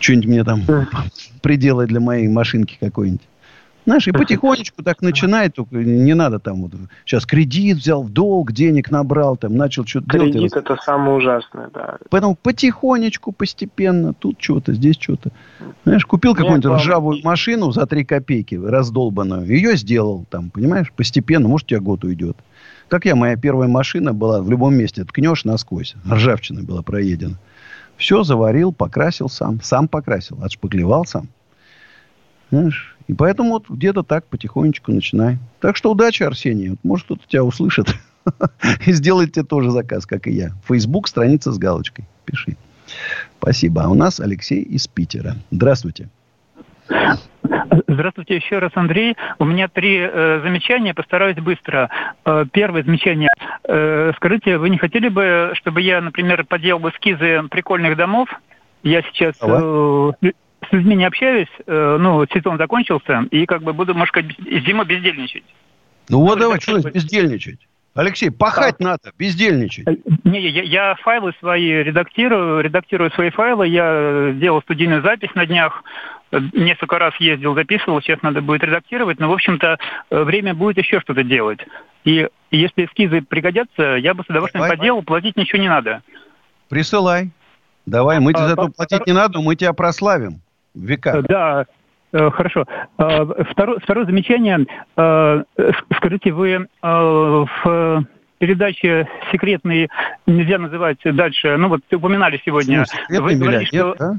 Что-нибудь 0.00 0.26
мне 0.26 0.44
там 0.44 0.62
приделай 1.42 1.86
для 1.86 2.00
моей 2.00 2.28
машинки 2.28 2.76
какой-нибудь. 2.80 3.22
Знаешь, 3.86 4.06
и 4.08 4.12
потихонечку 4.12 4.82
так 4.82 5.00
начинает, 5.00 5.54
только 5.54 5.76
не 5.76 6.14
надо 6.14 6.38
там 6.38 6.62
вот 6.62 6.72
сейчас 7.04 7.24
кредит 7.24 7.78
взял, 7.78 8.02
в 8.02 8.10
долг, 8.10 8.52
денег 8.52 8.90
набрал, 8.90 9.36
там 9.36 9.56
начал 9.56 9.86
что-то 9.86 10.10
делать. 10.10 10.32
Кредит 10.32 10.56
это 10.56 10.76
самое 10.84 11.16
ужасное, 11.16 11.70
да. 11.72 11.96
Поэтому 12.10 12.34
потихонечку, 12.34 13.32
постепенно, 13.32 14.12
тут 14.12 14.36
что-то, 14.40 14.74
здесь 14.74 14.96
что-то. 14.98 15.30
Знаешь, 15.84 16.04
купил 16.04 16.34
какую-нибудь 16.34 16.66
ржавую 16.66 17.20
машину 17.22 17.70
за 17.70 17.86
3 17.86 18.04
копейки, 18.04 18.56
раздолбанную, 18.56 19.46
ее 19.46 19.76
сделал 19.76 20.26
там, 20.28 20.50
понимаешь, 20.50 20.92
постепенно, 20.92 21.48
может, 21.48 21.66
у 21.66 21.70
тебя 21.70 21.80
год 21.80 22.04
уйдет. 22.04 22.36
Как 22.88 23.04
я, 23.04 23.16
моя 23.16 23.36
первая 23.36 23.68
машина 23.68 24.12
была 24.12 24.42
в 24.42 24.50
любом 24.50 24.74
месте, 24.74 25.04
ткнешь 25.04 25.44
насквозь, 25.44 25.94
ржавчина 26.08 26.62
была 26.62 26.82
проедена. 26.82 27.38
Все 27.96 28.22
заварил, 28.24 28.72
покрасил 28.72 29.28
сам, 29.28 29.60
сам 29.62 29.88
покрасил, 29.88 30.38
отшпаклевал 30.42 31.06
сам. 31.06 31.28
Знаешь, 32.50 32.95
и 33.06 33.14
поэтому 33.14 33.50
вот 33.50 33.68
где-то 33.68 34.02
так 34.02 34.26
потихонечку 34.26 34.92
начинай. 34.92 35.38
Так 35.60 35.76
что 35.76 35.92
удачи, 35.92 36.22
Арсений. 36.22 36.70
Вот, 36.70 36.78
может, 36.82 37.06
кто-то 37.06 37.22
тебя 37.28 37.44
услышит 37.44 37.94
и 38.86 38.92
сделает 38.92 39.32
тебе 39.32 39.44
тоже 39.44 39.70
заказ, 39.70 40.06
как 40.06 40.26
и 40.26 40.32
я. 40.32 40.50
Facebook, 40.66 41.08
страница 41.08 41.52
с 41.52 41.58
галочкой. 41.58 42.06
Пиши. 42.24 42.56
Спасибо. 43.38 43.84
А 43.84 43.88
у 43.88 43.94
нас 43.94 44.20
Алексей 44.20 44.62
из 44.62 44.86
Питера. 44.88 45.36
Здравствуйте. 45.50 46.08
Здравствуйте 47.88 48.36
еще 48.36 48.58
раз, 48.58 48.72
Андрей. 48.74 49.16
У 49.38 49.44
меня 49.44 49.68
три 49.68 49.98
э, 49.98 50.40
замечания, 50.42 50.94
постараюсь 50.94 51.36
быстро. 51.36 51.90
Э, 52.24 52.44
первое 52.50 52.82
замечание. 52.82 53.28
Э, 53.64 54.12
скажите, 54.16 54.58
вы 54.58 54.70
не 54.70 54.78
хотели 54.78 55.08
бы, 55.08 55.52
чтобы 55.54 55.80
я, 55.80 56.00
например, 56.00 56.44
поделал 56.44 56.88
эскизы 56.88 57.42
прикольных 57.50 57.96
домов? 57.96 58.28
Я 58.82 59.02
сейчас 59.02 59.34
э, 59.42 60.12
с 60.68 60.72
людьми 60.72 60.96
не 60.96 61.04
общаюсь, 61.04 61.48
э, 61.66 61.96
ну, 61.98 62.24
сезон 62.26 62.58
закончился, 62.58 63.26
и 63.30 63.46
как 63.46 63.62
бы 63.62 63.72
буду, 63.72 63.94
может 63.94 64.12
сказать, 64.12 64.32
зимой 64.66 64.86
бездельничать. 64.86 65.44
Ну 66.08 66.20
вот 66.20 66.38
давай, 66.38 66.60
что 66.60 66.78
бездельничать? 66.78 67.58
Алексей, 67.94 68.30
пахать 68.30 68.76
так. 68.78 68.80
надо, 68.80 69.12
бездельничать. 69.18 69.88
Э, 69.88 69.96
не, 70.24 70.48
я, 70.48 70.62
я 70.62 70.94
файлы 70.96 71.32
свои 71.40 71.82
редактирую, 71.82 72.60
редактирую 72.60 73.10
свои 73.12 73.30
файлы. 73.30 73.66
Я 73.68 74.32
делал 74.34 74.60
студийную 74.62 75.02
запись 75.02 75.34
на 75.34 75.46
днях. 75.46 75.82
Несколько 76.52 76.98
раз 76.98 77.14
ездил, 77.18 77.54
записывал. 77.54 78.02
Сейчас 78.02 78.20
надо 78.20 78.42
будет 78.42 78.62
редактировать. 78.64 79.18
Но, 79.18 79.30
в 79.30 79.32
общем-то, 79.32 79.78
э, 80.10 80.22
время 80.24 80.54
будет 80.54 80.76
еще 80.76 81.00
что-то 81.00 81.24
делать. 81.24 81.60
И 82.04 82.28
если 82.50 82.84
эскизы 82.84 83.22
пригодятся, 83.22 83.96
я 83.96 84.12
бы 84.12 84.24
с 84.24 84.28
удовольствием 84.28 84.64
Давай. 84.64 84.76
поделал. 84.76 85.02
Платить 85.02 85.36
ничего 85.36 85.62
не 85.62 85.68
надо. 85.68 86.02
Присылай. 86.68 87.30
Давай, 87.86 88.18
мы 88.18 88.32
тебе 88.32 88.42
а, 88.42 88.48
за 88.48 88.52
это 88.54 88.66
платить 88.66 89.06
не 89.06 89.12
надо, 89.12 89.40
мы 89.40 89.54
тебя 89.54 89.72
прославим. 89.72 90.40
Века. 90.76 91.22
Да, 91.22 91.66
Хорошо. 92.12 92.64
Второе, 92.96 93.78
второе 93.80 94.06
замечание. 94.06 94.64
Скажите, 95.96 96.32
вы 96.32 96.66
в 96.80 98.04
передаче 98.38 99.08
секретные 99.32 99.88
нельзя 100.26 100.58
называть 100.58 100.98
дальше. 101.04 101.56
Ну 101.56 101.68
вот 101.68 101.80
упоминали 101.92 102.40
сегодня. 102.44 102.84
Ну, 103.10 103.22
вы 103.22 103.34
говорите, 103.34 103.66
что... 103.66 103.94
да? 103.98 104.14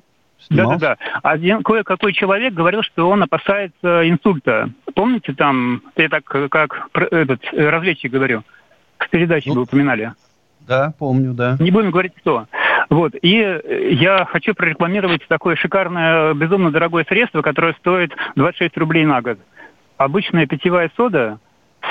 Да-да-да. 0.50 0.98
Один 1.24 1.64
кое-какой 1.64 2.14
человек 2.14 2.54
говорил, 2.54 2.84
что 2.84 3.10
он 3.10 3.24
опасается 3.24 4.08
инсульта. 4.08 4.70
Помните 4.94 5.34
там, 5.34 5.82
я 5.96 6.10
так 6.10 6.24
как 6.26 6.90
этот 6.94 7.42
разведчик 7.54 8.12
говорю, 8.12 8.44
в 9.00 9.10
передаче 9.10 9.50
ну, 9.50 9.56
вы 9.56 9.62
упоминали. 9.64 10.14
Да, 10.68 10.94
помню, 11.00 11.34
да. 11.34 11.58
Не 11.60 11.72
будем 11.72 11.92
говорить 11.92 12.14
кто. 12.18 12.46
Вот. 12.90 13.14
И 13.22 13.60
я 13.92 14.26
хочу 14.26 14.54
прорекламировать 14.54 15.28
такое 15.28 15.56
шикарное, 15.56 16.34
безумно 16.34 16.72
дорогое 16.72 17.06
средство, 17.08 17.42
которое 17.42 17.74
стоит 17.74 18.14
26 18.36 18.78
рублей 18.78 19.06
на 19.06 19.22
год. 19.22 19.40
Обычная 19.98 20.46
питьевая 20.46 20.92
сода. 20.96 21.40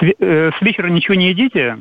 С 0.00 0.02
э, 0.02 0.50
вечера 0.60 0.88
ничего 0.88 1.14
не 1.14 1.28
едите, 1.28 1.78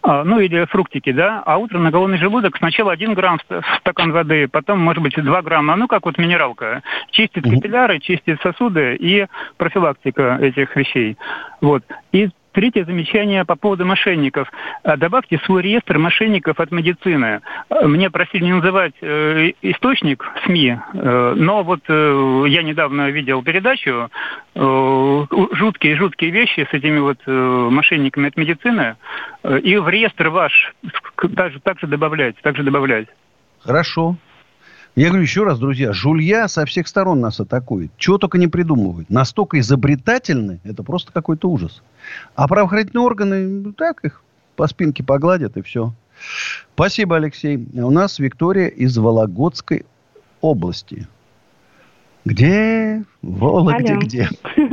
а, 0.00 0.22
ну 0.24 0.38
или 0.38 0.64
фруктики, 0.66 1.12
да, 1.12 1.42
а 1.44 1.58
утром 1.58 1.82
на 1.82 1.90
голодный 1.90 2.18
желудок 2.18 2.56
сначала 2.56 2.92
1 2.92 3.14
грамм 3.14 3.38
в 3.48 3.78
стакан 3.80 4.12
воды, 4.12 4.48
потом, 4.48 4.80
может 4.80 5.02
быть, 5.02 5.14
2 5.16 5.42
грамма, 5.42 5.76
ну 5.76 5.88
как 5.88 6.06
вот 6.06 6.18
минералка. 6.18 6.82
Чистит 7.10 7.44
капилляры, 7.44 7.98
чистит 7.98 8.40
сосуды 8.40 8.94
и 8.94 9.26
профилактика 9.56 10.38
этих 10.40 10.74
вещей. 10.76 11.16
Вот. 11.60 11.82
И 12.12 12.28
Третье 12.52 12.84
замечание 12.84 13.44
по 13.44 13.56
поводу 13.56 13.84
мошенников. 13.84 14.50
А, 14.82 14.96
добавьте 14.96 15.38
свой 15.44 15.62
реестр 15.62 15.98
мошенников 15.98 16.58
от 16.60 16.70
медицины. 16.70 17.40
А, 17.68 17.86
мне 17.86 18.10
просили 18.10 18.44
не 18.44 18.54
называть 18.54 18.94
э, 19.00 19.52
источник 19.62 20.24
СМИ, 20.44 20.78
э, 20.94 21.34
но 21.36 21.62
вот 21.62 21.80
э, 21.88 22.44
я 22.48 22.62
недавно 22.62 23.10
видел 23.10 23.42
передачу 23.42 24.10
жуткие-жуткие 24.54 26.32
вещи 26.32 26.66
с 26.68 26.74
этими 26.74 26.98
вот 26.98 27.18
мошенниками 27.26 28.28
от 28.28 28.36
медицины. 28.36 28.96
И 29.62 29.76
в 29.76 29.88
реестр 29.88 30.30
ваш 30.30 30.74
также, 31.36 31.60
также 31.60 31.86
добавлять, 31.86 32.34
также 32.42 32.64
добавлять. 32.64 33.06
Хорошо. 33.60 34.16
Я 34.96 35.08
говорю 35.08 35.22
еще 35.22 35.44
раз, 35.44 35.58
друзья, 35.58 35.92
жулья 35.92 36.48
со 36.48 36.64
всех 36.66 36.88
сторон 36.88 37.20
нас 37.20 37.38
атакует. 37.38 37.90
Чего 37.98 38.18
только 38.18 38.36
не 38.38 38.48
придумывают. 38.48 39.08
Настолько 39.10 39.60
изобретательны, 39.60 40.60
это 40.64 40.82
просто 40.82 41.12
какой-то 41.12 41.48
ужас. 41.48 41.82
А 42.34 42.48
правоохранительные 42.48 43.04
органы, 43.04 43.46
ну, 43.46 43.72
так 43.72 44.04
их 44.04 44.22
по 44.56 44.66
спинке 44.66 45.04
погладят 45.04 45.56
и 45.56 45.62
все. 45.62 45.92
Спасибо, 46.74 47.16
Алексей. 47.16 47.64
У 47.74 47.90
нас 47.90 48.18
Виктория 48.18 48.66
из 48.66 48.98
Вологодской 48.98 49.84
области. 50.40 51.06
Где? 52.24 53.04
Вологде, 53.22 53.92
Алло. 53.92 54.00
где? 54.00 54.28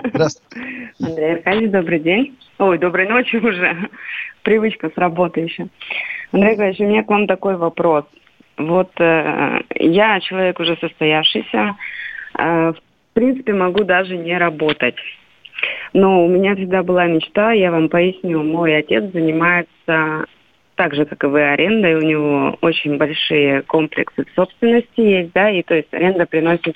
Здравствуйте. 0.09 0.91
Андрей 0.99 1.35
Аркадьевич, 1.35 1.71
добрый 1.71 1.99
день. 1.99 2.37
Ой, 2.57 2.77
доброй 2.77 3.07
ночи 3.07 3.35
уже. 3.35 3.89
Привычка 4.43 4.89
с 4.89 4.97
работы 4.97 5.41
еще. 5.41 5.67
Андрей 6.31 6.51
Аркадьевич, 6.51 6.79
у 6.81 6.85
меня 6.85 7.03
к 7.03 7.09
вам 7.09 7.27
такой 7.27 7.57
вопрос. 7.57 8.05
Вот 8.57 8.89
э, 8.99 9.59
я 9.75 10.19
человек 10.21 10.59
уже 10.59 10.77
состоявшийся, 10.77 11.75
э, 12.37 12.71
в 12.71 13.13
принципе 13.13 13.53
могу 13.53 13.83
даже 13.83 14.17
не 14.17 14.37
работать. 14.37 14.95
Но 15.93 16.25
у 16.25 16.27
меня 16.27 16.55
всегда 16.55 16.83
была 16.83 17.05
мечта, 17.05 17.51
я 17.51 17.71
вам 17.71 17.89
поясню, 17.89 18.43
мой 18.43 18.77
отец 18.77 19.11
занимается 19.11 20.25
так 20.75 20.93
же, 20.93 21.05
как 21.05 21.23
и 21.23 21.27
вы, 21.27 21.41
арендой. 21.41 21.95
У 21.95 22.01
него 22.01 22.57
очень 22.61 22.97
большие 22.97 23.61
комплексы 23.63 24.25
собственности 24.35 24.99
есть, 24.99 25.31
да, 25.33 25.49
и 25.49 25.63
то 25.63 25.75
есть 25.75 25.93
аренда 25.93 26.25
приносит 26.25 26.75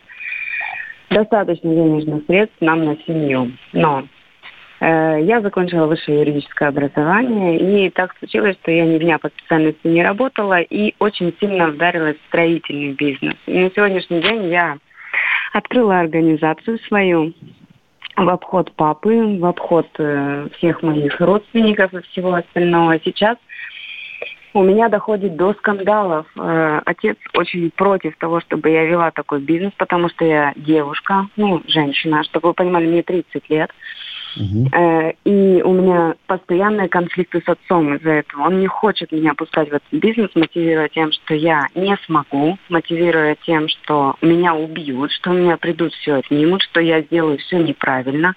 достаточно 1.10 1.74
денежных 1.74 2.26
средств 2.26 2.56
нам 2.62 2.86
на 2.86 2.98
семью. 3.06 3.52
Но 3.74 4.06
я 4.80 5.42
закончила 5.42 5.88
высшее 5.88 6.20
юридическое 6.22 6.70
образование, 6.70 7.86
и 7.86 7.90
так 7.90 8.16
случилось, 8.18 8.56
что 8.62 8.72
я 8.72 8.86
ни 8.86 8.98
дня 8.98 9.18
по 9.18 9.30
специальности 9.30 9.88
не 9.88 10.04
работала 10.04 10.60
и 10.62 10.96
очень 11.00 11.36
сильно 11.40 11.68
вдарилась 11.68 12.18
в 12.18 12.28
строительный 12.28 12.94
бизнес. 12.94 13.36
И 13.46 13.60
на 13.60 13.70
сегодняшний 13.72 14.22
день 14.22 14.50
я 14.50 14.78
открыла 15.54 16.00
организацию 16.00 16.80
свою 16.88 17.34
в 18.16 18.30
обход 18.30 18.72
папы, 18.74 19.38
в 19.40 19.46
обход 19.46 19.88
э, 19.98 20.48
всех 20.58 20.82
моих 20.84 21.20
родственников 21.20 21.94
и 21.94 22.02
всего 22.04 22.34
остального. 22.34 23.00
Сейчас 23.00 23.38
у 24.54 24.64
меня 24.64 24.90
доходит 24.90 25.36
до 25.36 25.54
скандалов. 25.54 26.28
Э, 26.36 26.82
отец 26.86 27.18
очень 27.34 27.72
против 27.72 28.18
того, 28.18 28.42
чтобы 28.42 28.70
я 28.70 28.86
вела 28.86 29.12
такой 29.12 29.40
бизнес, 29.40 29.72
потому 29.78 30.10
что 30.10 30.26
я 30.26 30.54
девушка, 30.56 31.28
ну, 31.38 31.62
женщина, 31.68 32.24
чтобы 32.24 32.50
вы 32.50 32.54
понимали, 32.54 32.88
мне 32.88 33.04
30 33.04 33.50
лет. 33.50 33.72
Э, 34.38 35.12
и 35.24 35.62
у 35.62 35.74
меня 35.74 36.16
постоянные 36.28 36.90
конфликты 36.90 37.42
с 37.46 37.50
отцом 37.50 37.96
из-за 37.96 38.12
этого. 38.12 38.44
Он 38.44 38.60
не 38.60 38.68
хочет 38.68 39.12
меня 39.12 39.34
пускать 39.34 39.70
в 39.70 39.74
этот 39.74 39.92
бизнес, 39.92 40.30
мотивируя 40.36 40.90
тем, 40.90 41.12
что 41.12 41.34
я 41.34 41.68
не 41.76 41.98
смогу, 42.06 42.58
мотивируя 42.70 43.36
тем, 43.46 43.68
что 43.68 44.16
меня 44.22 44.54
убьют, 44.54 45.12
что 45.12 45.32
у 45.32 45.34
меня 45.34 45.58
придут 45.58 45.94
все 45.94 46.16
отнимут, 46.16 46.62
что 46.64 46.80
я 46.80 47.02
сделаю 47.02 47.38
все 47.40 47.58
неправильно. 47.58 48.36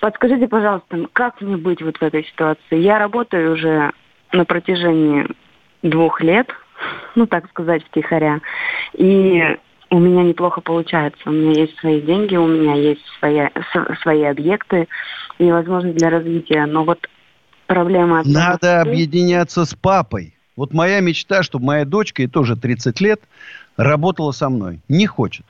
Подскажите, 0.00 0.48
пожалуйста, 0.48 1.08
как 1.12 1.40
мне 1.40 1.56
быть 1.56 1.80
вот 1.80 1.96
в 1.96 2.02
этой 2.02 2.24
ситуации? 2.24 2.78
Я 2.78 2.98
работаю 2.98 3.54
уже 3.54 3.92
на 4.32 4.44
протяжении 4.44 5.26
двух 5.82 6.20
лет, 6.20 6.48
ну 7.14 7.26
так 7.26 7.48
сказать, 7.48 7.84
втихаря. 7.86 8.40
И 8.94 9.56
у 9.94 10.00
меня 10.00 10.24
неплохо 10.24 10.60
получается. 10.60 11.22
У 11.26 11.30
меня 11.30 11.62
есть 11.62 11.78
свои 11.78 12.00
деньги, 12.00 12.34
у 12.34 12.48
меня 12.48 12.74
есть 12.74 13.02
свои, 13.18 13.46
свои 14.02 14.24
объекты 14.24 14.88
и 15.38 15.50
возможность 15.52 15.96
для 15.96 16.10
развития. 16.10 16.66
Но 16.66 16.84
вот 16.84 17.08
проблема... 17.66 18.22
Надо 18.24 18.80
объединяться 18.80 19.64
с 19.64 19.74
папой. 19.74 20.34
Вот 20.56 20.72
моя 20.72 20.98
мечта, 21.00 21.44
чтобы 21.44 21.66
моя 21.66 21.84
дочка, 21.84 22.22
и 22.22 22.26
тоже 22.26 22.56
30 22.56 23.00
лет, 23.00 23.20
работала 23.76 24.32
со 24.32 24.48
мной. 24.48 24.80
Не 24.88 25.06
хочет. 25.06 25.46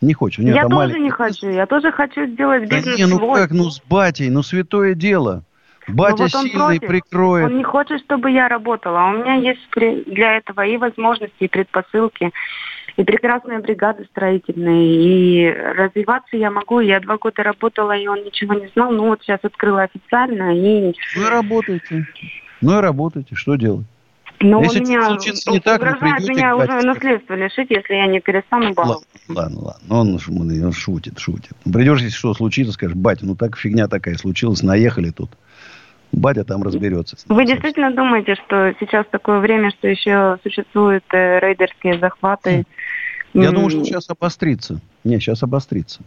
Не 0.00 0.14
хочет. 0.14 0.40
У 0.40 0.42
нее 0.42 0.54
я 0.54 0.62
тоже 0.62 0.74
маленький... 0.76 1.00
не 1.00 1.10
хочу. 1.10 1.48
Я 1.48 1.66
тоже 1.66 1.90
хочу 1.90 2.26
сделать 2.26 2.68
бизнес 2.68 2.84
да 2.84 2.94
не, 2.94 3.06
ну 3.06 3.18
свой. 3.18 3.40
как, 3.40 3.50
ну 3.50 3.68
с 3.68 3.82
батей, 3.88 4.30
ну 4.30 4.44
святое 4.44 4.94
дело. 4.94 5.42
Батя 5.88 6.22
вот 6.22 6.30
сильный 6.30 6.78
против. 6.78 6.88
прикроет. 6.88 7.46
Он 7.46 7.58
не 7.58 7.64
хочет, 7.64 8.00
чтобы 8.04 8.30
я 8.30 8.48
работала. 8.48 9.00
А 9.00 9.10
у 9.10 9.18
меня 9.18 9.34
есть 9.34 9.60
для 10.06 10.36
этого 10.36 10.64
и 10.64 10.76
возможности, 10.76 11.44
и 11.44 11.48
предпосылки 11.48 12.30
и 12.96 13.04
прекрасные 13.04 13.58
бригады 13.60 14.04
строительные, 14.10 14.86
и 14.86 15.50
развиваться 15.50 16.36
я 16.36 16.50
могу. 16.50 16.80
Я 16.80 17.00
два 17.00 17.16
года 17.16 17.42
работала, 17.42 17.96
и 17.96 18.06
он 18.06 18.22
ничего 18.24 18.54
не 18.54 18.68
знал, 18.68 18.92
ну 18.92 19.08
вот 19.08 19.22
сейчас 19.22 19.40
открыла 19.42 19.82
официально, 19.82 20.54
и... 20.56 20.94
Ну 21.16 21.26
и 21.26 21.30
работаете. 21.30 22.06
Ну 22.60 22.78
и 22.78 22.80
работаете, 22.80 23.34
что 23.34 23.56
делать? 23.56 23.86
Но 24.42 24.62
если 24.62 24.80
он 24.80 24.88
меня 24.88 25.06
случится 25.06 25.50
не 25.50 25.60
так, 25.60 25.80
угрожает 25.80 26.28
меня 26.28 26.56
уже 26.56 26.82
наследство 26.82 27.34
лишить, 27.34 27.70
если 27.70 27.94
я 27.94 28.06
не 28.06 28.20
перестану 28.20 28.72
баловаться. 28.74 29.06
Ладно, 29.28 29.60
ладно, 29.60 29.98
ладно. 29.98 30.20
Он, 30.30 30.64
он 30.64 30.72
шутит, 30.72 31.18
шутит. 31.18 31.52
Придешь, 31.64 32.00
если 32.00 32.16
что 32.16 32.34
случится, 32.34 32.72
скажешь, 32.72 32.96
батя, 32.96 33.26
ну 33.26 33.36
так 33.36 33.56
фигня 33.56 33.88
такая 33.88 34.16
случилась, 34.16 34.62
наехали 34.62 35.10
тут. 35.10 35.30
Батя 36.12 36.44
там 36.44 36.62
разберется. 36.62 37.16
Вы 37.28 37.46
действительно 37.46 37.90
думаете, 37.90 38.34
что 38.34 38.74
сейчас 38.78 39.06
такое 39.10 39.40
время, 39.40 39.70
что 39.70 39.88
еще 39.88 40.38
существуют 40.42 41.04
э, 41.12 41.40
рейдерские 41.40 41.98
захваты? 41.98 42.64
Я 43.32 43.48
mm. 43.48 43.52
думаю, 43.52 43.70
что 43.70 43.84
сейчас 43.84 44.10
обострится. 44.10 44.80
Не, 45.04 45.18
сейчас 45.18 45.42
обострится. 45.42 46.02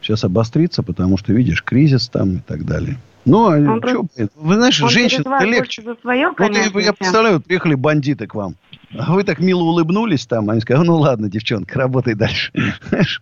Сейчас 0.00 0.24
обострится, 0.24 0.82
потому 0.82 1.18
что, 1.18 1.34
видишь, 1.34 1.62
кризис 1.62 2.08
там 2.08 2.36
и 2.36 2.38
так 2.38 2.64
далее. 2.64 2.96
Ну, 3.28 3.48
а 3.48 3.88
что, 3.88 4.06
вы 4.36 4.54
знаешь, 4.54 4.76
женщина 4.76 5.44
легче. 5.44 5.82
За 5.82 5.94
свое, 6.00 6.32
конечно, 6.34 6.72
вот 6.72 6.80
я, 6.80 6.86
я 6.86 6.92
представляю, 6.92 7.36
вот 7.36 7.44
приехали 7.44 7.74
бандиты 7.74 8.26
к 8.26 8.34
вам. 8.34 8.56
А 8.98 9.12
вы 9.12 9.22
так 9.22 9.38
мило 9.38 9.62
улыбнулись 9.62 10.26
там, 10.26 10.50
они 10.50 10.60
сказали, 10.60 10.86
ну 10.86 10.96
ладно, 10.96 11.28
девчонка, 11.28 11.78
работай 11.78 12.14
дальше. 12.14 12.52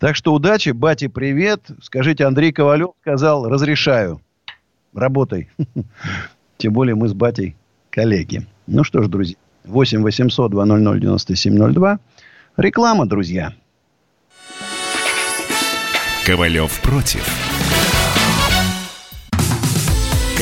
Так 0.00 0.16
что 0.16 0.34
удачи, 0.34 0.70
бате 0.70 1.08
привет. 1.08 1.60
Скажите, 1.80 2.24
Андрей 2.24 2.50
Ковалев 2.50 2.90
сказал, 3.02 3.48
разрешаю 3.48 4.20
работай. 4.94 5.50
Тем 6.56 6.72
более 6.72 6.94
мы 6.94 7.08
с 7.08 7.12
батей 7.12 7.56
коллеги. 7.90 8.46
Ну 8.66 8.84
что 8.84 9.02
ж, 9.02 9.08
друзья, 9.08 9.36
8 9.64 10.02
800 10.02 10.50
200 10.50 11.00
9702. 11.00 11.98
Реклама, 12.56 13.06
друзья. 13.06 13.52
Ковалев 16.24 16.80
против. 16.80 17.53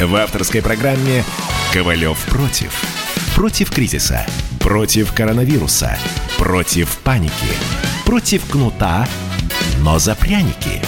В 0.00 0.16
авторской 0.16 0.60
программе 0.60 1.22
«Ковалев 1.72 2.18
против». 2.26 2.82
Против 3.36 3.70
кризиса. 3.70 4.26
Против 4.58 5.12
коронавируса. 5.12 5.96
Против 6.36 6.98
паники. 6.98 7.32
Против 8.04 8.44
кнута, 8.50 9.06
но 9.82 10.00
за 10.00 10.16
пряники. 10.16 10.82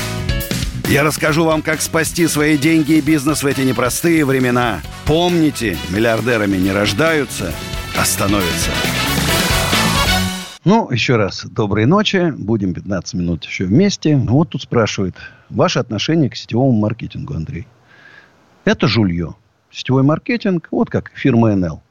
Я 0.89 1.05
расскажу 1.05 1.45
вам, 1.45 1.63
как 1.63 1.83
спасти 1.83 2.27
свои 2.27 2.59
деньги 2.59 2.95
и 2.95 3.01
бизнес 3.01 3.45
в 3.45 3.47
эти 3.47 3.61
непростые 3.61 4.25
времена. 4.25 4.81
Помните, 5.05 5.79
миллиардерами 5.91 6.57
не 6.57 6.73
рождаются, 6.73 7.55
а 7.97 8.05
становятся. 8.05 8.71
Ну, 10.65 10.91
еще 10.91 11.15
раз, 11.15 11.45
доброй 11.45 11.87
ночи. 11.87 12.35
Будем 12.37 12.75
15 12.75 13.15
минут 13.15 13.45
еще 13.45 13.67
вместе. 13.67 14.17
Вот 14.17 14.49
тут 14.51 14.63
спрашивает, 14.63 15.15
ваше 15.49 15.79
отношение 15.79 16.29
к 16.29 16.35
сетевому 16.35 16.73
маркетингу, 16.73 17.35
Андрей. 17.35 17.69
Это 18.67 18.89
жулье. 18.89 19.35
Сетевой 19.71 20.03
маркетинг, 20.03 20.67
вот 20.73 20.91
как 20.91 21.13
фирма 21.15 21.55
НЛ, 21.55 21.83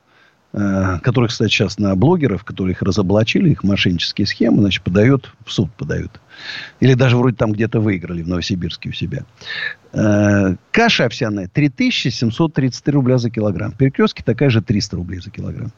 э, 0.52 1.00
которых, 1.02 1.32
кстати, 1.32 1.50
сейчас 1.50 1.80
на 1.80 1.96
блогеров, 1.96 2.44
которые 2.44 2.74
их 2.74 2.82
разоблачили, 2.82 3.52
их 3.52 3.64
мошеннические 3.64 4.28
схемы, 4.28 4.60
значит, 4.60 4.84
подают, 4.84 5.34
в 5.46 5.54
суд 5.54 5.72
подают. 5.72 6.20
Или 6.82 6.94
даже 6.94 7.16
вроде 7.16 7.38
там 7.38 7.54
где-то 7.54 7.80
выиграли 7.80 8.24
в 8.24 8.28
Новосибирске 8.28 8.90
у 8.90 8.92
себя. 8.92 9.24
Э, 9.94 10.58
каша 10.72 11.06
овсяная 11.06 11.48
3733 11.48 12.94
рубля 12.94 13.20
за 13.20 13.30
килограмм. 13.30 13.72
В 13.72 14.24
такая 14.26 14.50
же 14.50 14.62
300 14.62 14.98
рублей 14.98 15.22
за 15.22 15.32
килограмм. 15.32 15.72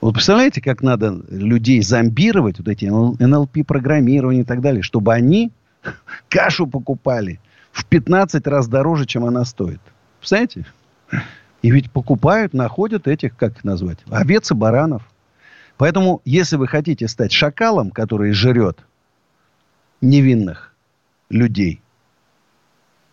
Вот 0.00 0.12
представляете, 0.12 0.60
как 0.60 0.80
надо 0.80 1.20
людей 1.28 1.82
зомбировать, 1.82 2.58
вот 2.58 2.68
эти 2.68 2.84
НЛП-программирование 2.84 4.42
и 4.42 4.46
так 4.46 4.60
далее, 4.60 4.82
чтобы 4.82 5.12
они 5.12 5.50
кашу 6.28 6.68
покупали 6.68 7.40
в 7.72 7.84
15 7.86 8.46
раз 8.46 8.68
дороже, 8.68 9.06
чем 9.06 9.24
она 9.24 9.44
стоит. 9.44 9.80
Представляете? 10.24 10.64
И 11.60 11.70
ведь 11.70 11.90
покупают, 11.90 12.54
находят 12.54 13.06
этих, 13.06 13.36
как 13.36 13.58
их 13.58 13.64
назвать, 13.64 13.98
овец 14.10 14.50
и 14.50 14.54
баранов. 14.54 15.02
Поэтому, 15.76 16.22
если 16.24 16.56
вы 16.56 16.66
хотите 16.66 17.08
стать 17.08 17.30
шакалом, 17.30 17.90
который 17.90 18.32
жрет 18.32 18.78
невинных 20.00 20.74
людей, 21.28 21.82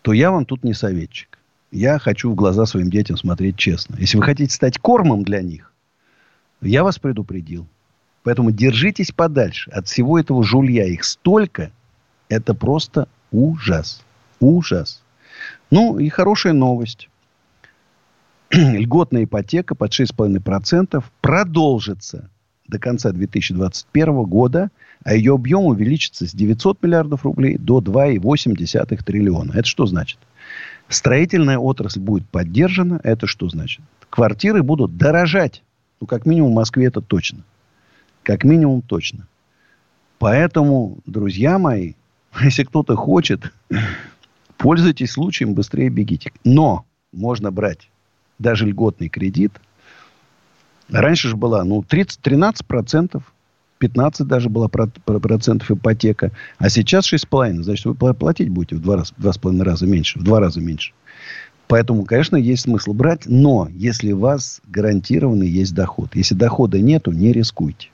то 0.00 0.14
я 0.14 0.30
вам 0.30 0.46
тут 0.46 0.64
не 0.64 0.72
советчик. 0.72 1.38
Я 1.70 1.98
хочу 1.98 2.30
в 2.30 2.34
глаза 2.34 2.64
своим 2.64 2.88
детям 2.88 3.18
смотреть 3.18 3.58
честно. 3.58 3.96
Если 3.98 4.16
вы 4.16 4.22
хотите 4.22 4.54
стать 4.54 4.78
кормом 4.78 5.22
для 5.22 5.42
них, 5.42 5.70
я 6.62 6.82
вас 6.82 6.98
предупредил. 6.98 7.66
Поэтому 8.22 8.52
держитесь 8.52 9.12
подальше 9.12 9.70
от 9.70 9.86
всего 9.86 10.18
этого 10.18 10.42
жулья. 10.42 10.86
Их 10.86 11.04
столько. 11.04 11.72
Это 12.30 12.54
просто 12.54 13.06
ужас. 13.30 14.02
Ужас. 14.40 15.01
Ну 15.72 15.98
и 15.98 16.10
хорошая 16.10 16.52
новость. 16.52 17.08
Льготная 18.52 19.24
ипотека 19.24 19.74
под 19.74 19.90
6,5% 19.90 21.02
продолжится 21.22 22.28
до 22.68 22.78
конца 22.78 23.10
2021 23.10 24.22
года, 24.24 24.70
а 25.02 25.14
ее 25.14 25.32
объем 25.32 25.64
увеличится 25.64 26.26
с 26.26 26.32
900 26.34 26.82
миллиардов 26.82 27.24
рублей 27.24 27.56
до 27.56 27.80
2,8 27.80 29.02
триллиона. 29.02 29.52
Это 29.52 29.66
что 29.66 29.86
значит? 29.86 30.18
Строительная 30.88 31.56
отрасль 31.56 32.00
будет 32.00 32.28
поддержана. 32.28 33.00
Это 33.02 33.26
что 33.26 33.48
значит? 33.48 33.80
Квартиры 34.10 34.62
будут 34.62 34.98
дорожать. 34.98 35.62
Ну, 36.02 36.06
как 36.06 36.26
минимум 36.26 36.52
в 36.52 36.56
Москве 36.56 36.88
это 36.88 37.00
точно. 37.00 37.44
Как 38.22 38.44
минимум 38.44 38.82
точно. 38.82 39.26
Поэтому, 40.18 40.98
друзья 41.06 41.58
мои, 41.58 41.94
если 42.42 42.64
кто-то 42.64 42.94
хочет, 42.94 43.50
пользуйтесь 44.62 45.10
случаем, 45.10 45.54
быстрее 45.54 45.90
бегите. 45.90 46.32
Но 46.44 46.86
можно 47.12 47.50
брать 47.50 47.90
даже 48.38 48.64
льготный 48.66 49.08
кредит. 49.08 49.52
Раньше 50.88 51.28
же 51.28 51.36
была, 51.36 51.64
ну, 51.64 51.82
30, 51.82 52.20
13 52.20 52.66
процентов, 52.66 53.24
15 53.78 54.26
даже 54.26 54.48
была 54.48 54.68
процентов 54.68 55.70
ипотека. 55.70 56.30
А 56.58 56.68
сейчас 56.68 57.12
6,5. 57.12 57.62
Значит, 57.62 57.86
вы 57.86 58.14
платить 58.14 58.48
будете 58.48 58.76
в 58.76 58.80
два, 58.80 58.96
раза, 58.96 59.12
в 59.16 59.20
два 59.20 59.32
с 59.32 59.38
половиной 59.38 59.64
раза 59.64 59.86
меньше. 59.86 60.20
В 60.20 60.22
два 60.22 60.38
раза 60.38 60.60
меньше. 60.60 60.92
Поэтому, 61.66 62.04
конечно, 62.04 62.36
есть 62.36 62.62
смысл 62.62 62.92
брать, 62.92 63.22
но 63.26 63.68
если 63.72 64.12
у 64.12 64.18
вас 64.18 64.60
гарантированный 64.68 65.48
есть 65.48 65.74
доход. 65.74 66.14
Если 66.14 66.34
дохода 66.34 66.78
нету, 66.78 67.10
не 67.10 67.32
рискуйте. 67.32 67.88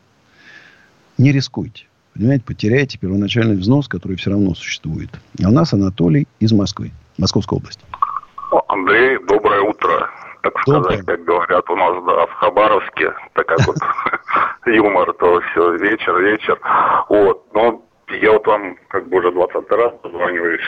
Не 1.16 1.33
рискуйте. 1.33 1.88
Понимаете, 2.19 2.45
потеряете 2.45 2.99
первоначальный 2.99 3.55
взнос, 3.55 3.87
который 3.87 4.16
все 4.16 4.31
равно 4.31 4.53
существует. 4.55 5.09
А 5.45 5.49
у 5.49 5.53
нас 5.53 5.73
Анатолий 5.73 6.27
из 6.41 6.51
Москвы, 6.51 6.91
Московской 7.16 7.59
области. 7.59 7.85
Андрей, 8.66 9.19
доброе 9.29 9.61
утро. 9.61 10.11
Так 10.43 10.53
доброе. 10.66 10.99
сказать, 10.99 11.07
как 11.07 11.25
говорят 11.25 11.71
у 11.71 11.77
нас 11.77 12.05
да, 12.05 12.27
в 12.27 12.33
Хабаровске, 12.33 13.12
так 13.35 13.47
как 13.47 13.64
вот 13.66 13.77
юмор, 14.66 15.12
то 15.12 15.41
все, 15.53 15.77
вечер, 15.77 16.19
вечер. 16.21 16.59
Вот, 17.09 17.47
но 17.55 17.85
я 18.21 18.33
вот 18.33 18.47
вам 18.49 18.77
как 18.89 19.09
бы 19.09 19.19
уже 19.19 19.31
20 19.31 19.71
раз 19.71 19.93
позвоню 20.03 20.59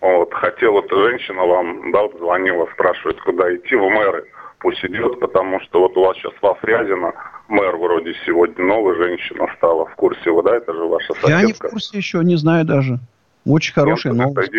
вот, 0.00 0.32
хотел, 0.32 0.72
вот 0.72 0.90
женщина 0.90 1.44
вам, 1.44 1.90
да, 1.92 2.02
вот 2.02 2.16
звонила, 2.18 2.68
спрашивает, 2.74 3.20
куда 3.22 3.54
идти, 3.54 3.74
в 3.74 3.88
мэры. 3.88 4.24
Пусть 4.60 4.84
идет, 4.84 5.20
потому 5.20 5.60
что 5.60 5.80
вот 5.80 5.96
у 5.96 6.04
вас 6.04 6.16
сейчас 6.16 6.32
во 6.42 6.54
Фрязино 6.54 7.14
мэр 7.48 7.76
вроде 7.76 8.14
сегодня 8.26 8.64
новая 8.64 8.96
женщина 8.96 9.46
стала. 9.56 9.86
В 9.86 9.94
курсе 9.94 10.30
вы, 10.30 10.42
да, 10.42 10.56
это 10.56 10.72
же 10.74 10.84
ваша 10.84 11.14
соседка? 11.14 11.30
Я 11.30 11.42
не 11.42 11.52
в 11.52 11.58
курсе 11.58 11.96
еще, 11.96 12.18
не 12.24 12.36
знаю 12.36 12.64
даже. 12.64 12.98
Очень 13.46 13.72
хорошая 13.72 14.12
Нет, 14.12 14.26
новость. 14.26 14.52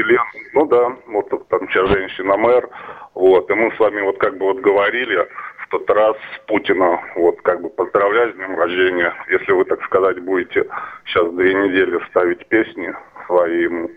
Ну 0.53 0.65
да, 0.65 0.95
вот 1.07 1.47
там 1.49 1.69
сейчас 1.69 1.89
женщина-мэр. 1.89 2.69
Вот, 3.13 3.49
и 3.51 3.53
мы 3.53 3.71
с 3.75 3.79
вами 3.79 4.01
вот 4.01 4.17
как 4.17 4.37
бы 4.37 4.45
вот 4.45 4.61
говорили 4.61 5.27
в 5.57 5.67
тот 5.69 5.89
раз 5.89 6.15
с 6.35 6.47
Путина, 6.47 6.99
вот 7.15 7.41
как 7.41 7.61
бы 7.61 7.69
поздравлять 7.69 8.33
с 8.33 8.37
днем 8.37 8.57
рождения. 8.57 9.13
Если 9.29 9.51
вы, 9.51 9.65
так 9.65 9.83
сказать, 9.83 10.19
будете 10.23 10.65
сейчас 11.05 11.29
две 11.33 11.53
недели 11.53 11.99
ставить 12.09 12.45
песни 12.47 12.93
свои 13.27 13.63
ему, 13.63 13.91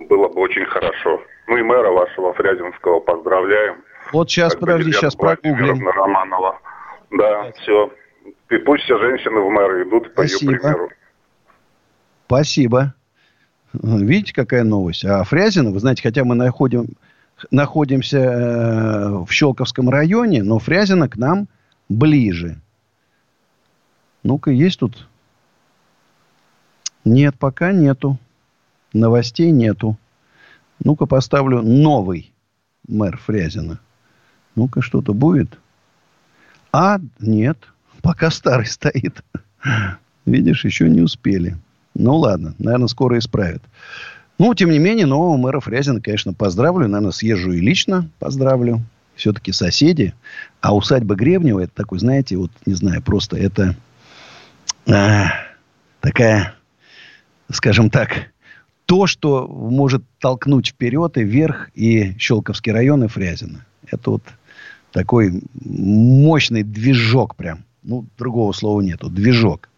было 0.00 0.28
бы 0.28 0.40
очень 0.40 0.64
хорошо. 0.64 1.22
Ну 1.46 1.58
и 1.58 1.62
мэра 1.62 1.90
вашего 1.90 2.32
Фрязинского 2.32 3.00
поздравляем. 3.00 3.76
Вот 4.12 4.30
сейчас, 4.30 4.54
подожди, 4.54 4.92
сейчас 4.92 5.16
прогуглим. 5.16 5.88
Романова. 5.88 6.58
Да, 7.10 7.52
все. 7.62 7.92
И 8.50 8.58
пусть 8.58 8.84
все 8.84 8.98
женщины 8.98 9.40
в 9.40 9.50
мэры 9.50 9.88
идут 9.88 10.14
по 10.14 10.22
ее 10.22 10.38
примеру. 10.38 10.90
Спасибо. 12.26 12.94
Видите, 13.72 14.34
какая 14.34 14.64
новость? 14.64 15.04
А 15.04 15.24
Фрязино, 15.24 15.70
вы 15.70 15.80
знаете, 15.80 16.02
хотя 16.02 16.24
мы 16.24 16.34
находим, 16.34 16.88
находимся 17.50 18.18
э, 18.18 19.08
в 19.24 19.28
Щелковском 19.30 19.88
районе, 19.88 20.42
но 20.42 20.58
Фрязино 20.58 21.08
к 21.08 21.16
нам 21.16 21.48
ближе. 21.88 22.60
Ну-ка, 24.22 24.50
есть 24.50 24.80
тут? 24.80 25.08
Нет, 27.04 27.34
пока 27.38 27.72
нету. 27.72 28.18
Новостей 28.92 29.50
нету. 29.50 29.96
Ну-ка 30.84 31.06
поставлю 31.06 31.62
новый 31.62 32.32
мэр 32.86 33.16
Фрязина. 33.16 33.80
Ну-ка 34.54 34.82
что-то 34.82 35.14
будет. 35.14 35.58
А, 36.72 36.98
нет. 37.20 37.58
Пока 38.02 38.30
старый 38.30 38.66
стоит. 38.66 39.22
Видишь, 40.26 40.64
еще 40.64 40.88
не 40.88 41.00
успели. 41.00 41.56
Ну 41.94 42.16
ладно, 42.16 42.54
наверное, 42.58 42.88
скоро 42.88 43.18
исправят. 43.18 43.62
Ну, 44.38 44.54
тем 44.54 44.70
не 44.70 44.78
менее, 44.78 45.06
нового 45.06 45.36
мэра 45.36 45.60
Фрязина, 45.60 46.00
конечно, 46.00 46.32
поздравлю. 46.32 46.88
Наверное, 46.88 47.12
съезжу 47.12 47.52
и 47.52 47.60
лично 47.60 48.08
поздравлю. 48.18 48.80
Все-таки 49.14 49.52
соседи. 49.52 50.14
А 50.60 50.74
усадьба 50.74 51.14
Гребнева, 51.14 51.60
это 51.60 51.72
такой, 51.74 51.98
знаете, 51.98 52.36
вот, 52.36 52.50
не 52.64 52.74
знаю, 52.74 53.02
просто 53.02 53.36
это 53.36 53.76
а, 54.88 55.28
такая, 56.00 56.54
скажем 57.50 57.90
так, 57.90 58.32
то, 58.86 59.06
что 59.06 59.46
может 59.46 60.02
толкнуть 60.18 60.68
вперед 60.68 61.16
и 61.18 61.24
вверх 61.24 61.70
и 61.74 62.16
Щелковский 62.18 62.72
район, 62.72 63.04
и 63.04 63.08
Фрязино. 63.08 63.64
Это 63.90 64.10
вот 64.10 64.22
такой 64.92 65.42
мощный 65.64 66.62
движок 66.62 67.36
прям. 67.36 67.64
Ну, 67.82 68.04
другого 68.18 68.52
слова 68.52 68.80
нету. 68.80 69.08
Движок. 69.08 69.68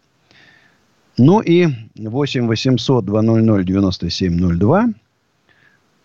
Ну 1.17 1.39
и 1.39 1.67
8 1.95 2.47
800 2.47 3.05
200 3.05 3.63
9702. 3.63 4.85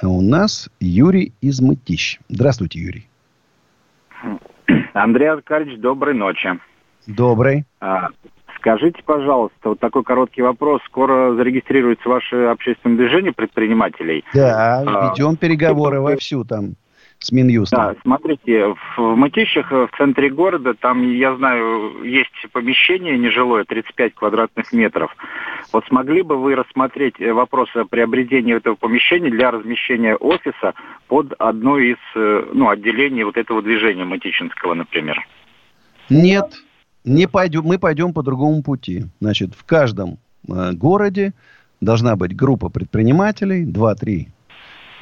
А 0.03 0.09
у 0.09 0.23
нас 0.23 0.71
Юрий 0.81 1.33
из 1.41 1.61
Мытищ. 1.61 2.21
Здравствуйте, 2.29 2.81
Юрий. 2.81 3.07
Андрей 4.95 5.31
Аркадьевич, 5.31 5.81
доброй 5.81 6.15
ночи. 6.15 6.59
Добрый. 7.07 7.65
А, 7.81 8.09
Скажите, 8.61 9.03
пожалуйста, 9.05 9.71
вот 9.71 9.81
такой 9.81 10.05
короткий 10.05 10.43
вопрос. 10.43 10.83
Скоро 10.85 11.35
зарегистрируется 11.35 12.07
ваше 12.07 12.45
общественное 12.45 12.99
движение 12.99 13.33
предпринимателей? 13.33 14.23
Да, 14.35 14.81
а, 14.81 15.11
ведем 15.11 15.37
переговоры 15.37 15.97
а, 15.97 16.01
вовсю 16.01 16.45
там 16.45 16.75
с 17.21 17.33
Минюстом. 17.33 17.79
Да, 17.79 17.95
смотрите, 18.03 18.75
в 18.97 19.01
Мытищах, 19.14 19.71
в 19.71 19.91
центре 19.97 20.31
города, 20.31 20.75
там, 20.75 21.03
я 21.12 21.37
знаю, 21.37 22.03
есть 22.03 22.31
помещение 22.53 23.18
нежилое, 23.18 23.64
35 23.64 24.14
квадратных 24.14 24.73
метров. 24.73 25.14
Вот 25.73 25.85
смогли 25.87 26.23
бы 26.23 26.37
вы 26.37 26.55
рассмотреть 26.55 27.21
э, 27.21 27.33
вопрос 27.33 27.68
о 27.77 27.85
приобретении 27.85 28.57
этого 28.57 28.75
помещения 28.75 29.31
для 29.31 29.51
размещения 29.51 30.16
офиса 30.16 30.75
под 31.09 31.35
одно 31.39 31.79
из 31.79 31.99
э, 32.16 32.51
ну, 32.53 32.71
отделений 32.71 33.23
вот 33.25 33.37
этого 33.37 33.61
движения 33.62 34.05
Матичинского, 34.05 34.73
например? 34.73 35.18
Нет, 36.09 36.55
не 37.05 37.29
пойдем, 37.29 37.62
мы 37.64 37.79
пойдем 37.79 38.14
по 38.14 38.23
другому 38.23 38.62
пути. 38.62 39.05
Значит, 39.21 39.55
в 39.55 39.64
каждом 39.64 40.18
э, 40.49 40.73
городе 40.73 41.35
должна 41.83 42.16
быть 42.16 42.35
группа 42.35 42.71
предпринимателей, 42.71 43.66
2-3, 43.66 44.27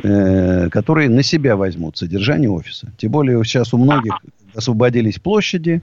э, 0.02 0.68
которые 0.70 1.08
на 1.08 1.22
себя 1.22 1.56
возьмут 1.56 1.96
содержание 1.96 2.50
офиса. 2.50 2.92
Тем 2.98 3.12
более 3.12 3.42
сейчас 3.44 3.74
у 3.74 3.78
многих 3.78 4.14
освободились 4.54 5.18
площади, 5.18 5.82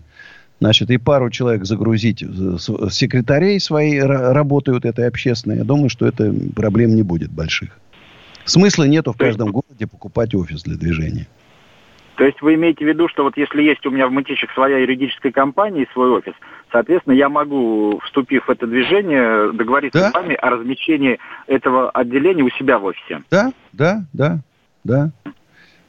значит, 0.60 0.90
и 0.90 0.98
пару 0.98 1.30
человек 1.30 1.66
загрузить, 1.66 2.20
секретарей 2.20 3.60
свои 3.60 4.00
работают 4.00 4.86
этой 4.86 5.08
общественной. 5.08 5.58
Я 5.58 5.64
думаю, 5.64 5.90
что 5.90 6.06
это 6.06 6.34
проблем 6.56 6.96
не 6.96 7.04
будет 7.04 7.32
больших. 7.32 7.78
Смысла 8.46 8.84
нету 8.84 9.12
в 9.12 9.18
каждом 9.18 9.52
городе 9.52 9.88
покупать 9.88 10.36
офис 10.36 10.64
для 10.64 10.78
движения. 10.78 11.28
То 12.16 12.24
есть 12.24 12.42
вы 12.42 12.56
имеете 12.56 12.86
в 12.86 12.88
виду, 12.88 13.08
что 13.08 13.24
вот 13.24 13.38
если 13.38 13.62
есть 13.62 13.86
у 13.86 13.92
меня 13.92 14.08
в 14.08 14.12
Мытищах 14.12 14.52
своя 14.54 14.78
юридическая 14.78 15.32
компания 15.32 15.84
и 15.84 15.92
свой 15.92 16.10
офис, 16.10 16.34
соответственно, 16.72 17.14
я 17.14 17.30
могу, 17.30 18.00
вступив 18.06 18.48
в 18.48 18.50
это 18.50 18.66
движение, 18.68 19.52
договориться 19.52 20.00
да? 20.00 20.10
с 20.12 20.14
вами 20.14 20.36
о 20.36 20.50
размещении 20.50 21.20
этого 21.48 21.90
отделения 21.92 22.44
у 22.44 22.50
себя 22.52 22.80
в 22.80 22.86
офисе? 22.86 23.22
Да, 23.30 23.52
да, 23.74 24.02
да, 24.14 24.40
да. 24.84 25.12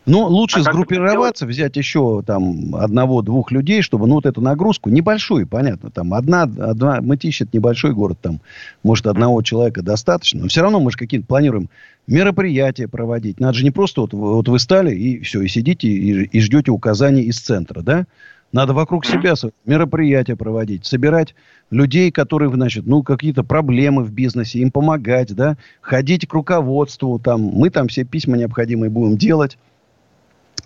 Ну, 0.06 0.24
лучше 0.26 0.60
а 0.60 0.62
сгруппироваться, 0.62 1.46
взять 1.46 1.76
еще 1.76 2.22
там 2.24 2.76
одного-двух 2.76 3.50
людей, 3.50 3.82
чтобы, 3.82 4.06
ну, 4.06 4.14
вот 4.14 4.26
эту 4.26 4.40
нагрузку, 4.40 4.88
небольшую, 4.88 5.48
понятно, 5.48 5.90
там 5.90 6.14
одна, 6.14 6.42
одна, 6.42 7.00
Мытищ 7.00 7.42
это 7.42 7.50
небольшой 7.54 7.92
город, 7.92 8.18
там, 8.22 8.40
может, 8.84 9.08
одного 9.08 9.42
человека 9.42 9.82
достаточно, 9.82 10.42
но 10.42 10.48
все 10.48 10.62
равно 10.62 10.78
мы 10.78 10.92
же 10.92 10.96
какие-то 10.96 11.26
планируем 11.26 11.68
мероприятия 12.06 12.86
проводить. 12.86 13.40
Надо 13.40 13.58
же 13.58 13.64
не 13.64 13.72
просто 13.72 14.02
вот, 14.02 14.12
вот 14.12 14.48
вы 14.48 14.58
стали 14.60 14.94
и 14.94 15.20
все, 15.22 15.42
и 15.42 15.48
сидите 15.48 15.88
и, 15.88 16.24
и 16.24 16.40
ждете 16.40 16.70
указаний 16.70 17.22
из 17.22 17.40
центра, 17.40 17.82
да? 17.82 18.06
Надо 18.52 18.74
вокруг 18.74 19.04
себя 19.04 19.34
мероприятия 19.64 20.36
проводить, 20.36 20.86
собирать 20.86 21.34
людей, 21.70 22.12
которые, 22.12 22.48
значит, 22.48 22.86
ну, 22.86 23.02
какие-то 23.02 23.42
проблемы 23.42 24.04
в 24.04 24.12
бизнесе, 24.12 24.60
им 24.60 24.70
помогать, 24.70 25.34
да, 25.34 25.56
ходить 25.80 26.28
к 26.28 26.32
руководству, 26.32 27.18
там, 27.18 27.40
мы 27.40 27.70
там 27.70 27.88
все 27.88 28.04
письма 28.04 28.38
необходимые 28.38 28.88
будем 28.88 29.16
делать, 29.16 29.58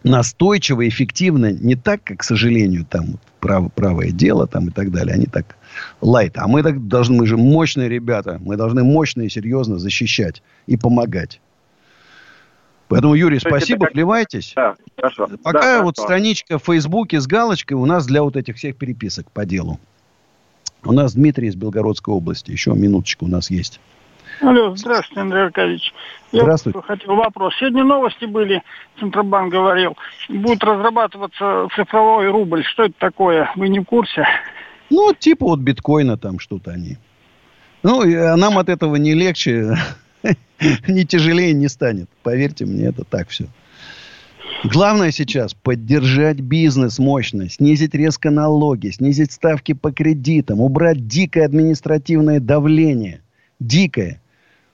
настойчиво, 0.02 0.86
эффективно, 0.88 1.52
не 1.52 1.74
так, 1.74 2.02
как, 2.04 2.18
к 2.18 2.22
сожалению, 2.22 2.84
там 2.84 3.18
прав, 3.40 3.72
правое 3.72 4.10
дело 4.10 4.46
там 4.46 4.68
и 4.68 4.70
так 4.70 4.90
далее, 4.90 5.14
они 5.14 5.26
так 5.26 5.56
лайт. 6.00 6.36
А 6.36 6.48
мы 6.48 6.62
так 6.62 6.88
должны, 6.88 7.18
мы 7.18 7.26
же 7.26 7.36
мощные 7.36 7.88
ребята, 7.88 8.38
мы 8.40 8.56
должны 8.56 8.82
мощно 8.84 9.22
и 9.22 9.28
серьезно 9.28 9.78
защищать 9.78 10.42
и 10.66 10.76
помогать. 10.76 11.40
Поэтому, 12.88 13.14
Юрий, 13.14 13.38
То 13.38 13.48
спасибо, 13.48 13.86
как... 13.86 13.94
вливайтесь. 13.94 14.52
Да, 14.56 14.74
хорошо. 14.96 15.28
Пока 15.44 15.78
да, 15.78 15.82
вот 15.82 15.96
хорошо. 15.96 16.08
страничка 16.08 16.58
в 16.58 16.64
Фейсбуке 16.64 17.20
с 17.20 17.26
галочкой 17.26 17.76
у 17.76 17.86
нас 17.86 18.04
для 18.04 18.22
вот 18.22 18.36
этих 18.36 18.56
всех 18.56 18.76
переписок 18.76 19.30
по 19.30 19.44
делу. 19.46 19.78
У 20.82 20.92
нас 20.92 21.14
Дмитрий 21.14 21.48
из 21.48 21.54
Белгородской 21.54 22.12
области. 22.12 22.50
Еще 22.50 22.72
минуточку 22.72 23.26
у 23.26 23.28
нас 23.28 23.48
есть. 23.50 23.80
Алло, 24.40 24.74
здравствуйте, 24.74 25.20
Андрей 25.20 25.44
Аркадьевич. 25.44 25.92
Я 26.32 26.42
здравствуйте. 26.42 26.80
хотел 26.82 27.14
вопрос. 27.14 27.54
Сегодня 27.58 27.84
новости 27.84 28.24
были, 28.24 28.62
Центробанк 28.98 29.52
говорил, 29.52 29.96
будет 30.28 30.64
разрабатываться 30.64 31.68
цифровой 31.76 32.30
рубль. 32.30 32.64
Что 32.64 32.84
это 32.84 32.94
такое? 32.98 33.50
Вы 33.56 33.68
не 33.68 33.80
в 33.80 33.84
курсе? 33.84 34.24
Ну, 34.88 35.12
типа 35.12 35.46
вот 35.46 35.60
биткоина 35.60 36.16
там 36.16 36.38
что-то 36.38 36.70
они. 36.70 36.96
Ну, 37.82 38.02
а 38.02 38.36
нам 38.36 38.58
от 38.58 38.68
этого 38.68 38.96
не 38.96 39.14
легче, 39.14 39.74
не 40.88 41.04
тяжелее 41.04 41.52
не 41.52 41.68
станет. 41.68 42.08
Поверьте 42.22 42.64
мне, 42.64 42.86
это 42.86 43.04
так 43.04 43.28
все. 43.28 43.46
Главное 44.64 45.10
сейчас 45.10 45.54
поддержать 45.54 46.40
бизнес 46.40 46.98
мощно, 46.98 47.48
снизить 47.48 47.94
резко 47.94 48.30
налоги, 48.30 48.88
снизить 48.88 49.32
ставки 49.32 49.72
по 49.72 49.92
кредитам, 49.92 50.60
убрать 50.60 51.06
дикое 51.06 51.44
административное 51.44 52.40
давление. 52.40 53.22
Дикое. 53.58 54.19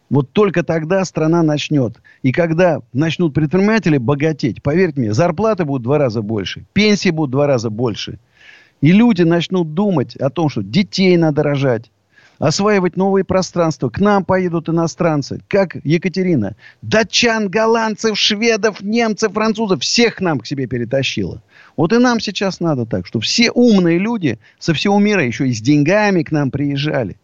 Вот 0.08 0.32
только 0.32 0.62
тогда 0.62 1.04
страна 1.04 1.42
начнет. 1.42 2.00
И 2.22 2.32
когда 2.32 2.80
начнут 2.92 3.34
предприниматели 3.34 3.98
богатеть, 3.98 4.62
поверьте 4.62 5.00
мне, 5.00 5.12
зарплаты 5.12 5.64
будут 5.64 5.82
в 5.82 5.84
два 5.84 5.98
раза 5.98 6.22
больше, 6.22 6.64
пенсии 6.72 7.10
будут 7.10 7.30
в 7.30 7.32
два 7.32 7.46
раза 7.46 7.70
больше. 7.70 8.18
И 8.80 8.92
люди 8.92 9.22
начнут 9.22 9.74
думать 9.74 10.16
о 10.16 10.30
том, 10.30 10.48
что 10.48 10.62
детей 10.62 11.16
надо 11.16 11.42
рожать, 11.42 11.90
осваивать 12.38 12.96
новые 12.96 13.24
пространства. 13.24 13.88
К 13.88 13.98
нам 13.98 14.24
поедут 14.24 14.68
иностранцы, 14.68 15.40
как 15.48 15.76
Екатерина. 15.82 16.56
Датчан, 16.82 17.48
голландцев, 17.48 18.18
шведов, 18.18 18.82
немцев, 18.82 19.32
французов. 19.32 19.80
Всех 19.82 20.20
нам 20.20 20.38
к 20.40 20.46
себе 20.46 20.66
перетащила. 20.66 21.42
Вот 21.76 21.92
и 21.92 21.98
нам 21.98 22.20
сейчас 22.20 22.60
надо 22.60 22.86
так, 22.86 23.06
чтобы 23.06 23.24
все 23.24 23.50
умные 23.50 23.98
люди 23.98 24.38
со 24.58 24.74
всего 24.74 24.98
мира 24.98 25.24
еще 25.24 25.48
и 25.48 25.52
с 25.52 25.60
деньгами 25.60 26.22
к 26.22 26.30
нам 26.30 26.50
приезжали. 26.50 27.16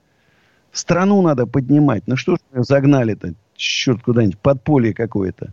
Страну 0.73 1.23
надо 1.23 1.47
поднимать. 1.47 2.05
Ну 2.07 2.17
что 2.17 2.37
ж 2.37 2.39
загнали-то? 2.55 3.35
Черт, 3.57 4.03
куда-нибудь 4.03 4.39
подполье 4.39 4.95
какое-то. 4.95 5.53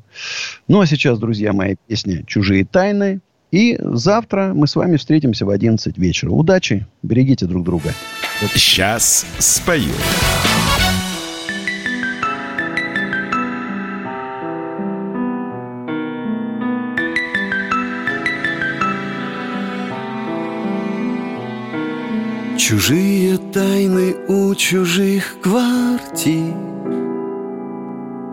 Ну, 0.67 0.79
а 0.79 0.87
сейчас, 0.87 1.19
друзья 1.19 1.53
мои, 1.53 1.75
песня 1.87 2.23
«Чужие 2.25 2.65
тайны». 2.65 3.19
И 3.51 3.77
завтра 3.81 4.53
мы 4.53 4.67
с 4.67 4.75
вами 4.75 4.97
встретимся 4.97 5.45
в 5.45 5.49
11 5.49 5.97
вечера. 5.97 6.29
Удачи, 6.29 6.85
берегите 7.01 7.45
друг 7.45 7.65
друга. 7.65 7.93
Сейчас 8.53 9.25
спою. 9.39 9.91
Чужие 22.69 23.39
тайны 23.51 24.15
у 24.27 24.53
чужих 24.53 25.41
квартир. 25.41 26.53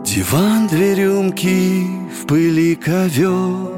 Диван, 0.05 0.67
две 0.67 0.95
рюмки, 0.95 1.87
в 2.13 2.27
пыли 2.27 2.75
ковер. 2.75 3.73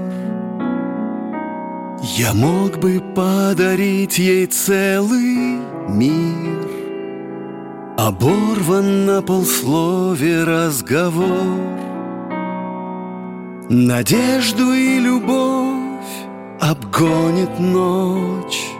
Я 2.03 2.35
мог 2.35 2.77
бы 2.79 3.01
подарить 3.15 4.19
ей 4.19 4.47
целый 4.47 5.61
мир. 5.91 6.67
Оборван 7.97 9.07
на 9.07 9.23
полслове 9.23 10.43
разговор. 10.43 11.61
Надежду 13.71 14.73
и 14.73 14.99
любовь 14.99 16.27
обгонит 16.61 17.61
ночь 17.61 18.78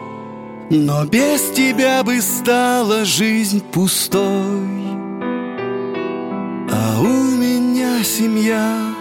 но 0.71 1.05
без 1.05 1.51
тебя 1.51 2.03
бы 2.03 2.21
стала 2.21 3.05
жизнь 3.05 3.63
пустой. 3.73 4.69
А 6.71 7.01
у 7.01 7.07
меня 7.07 8.05
семья, 8.05 8.95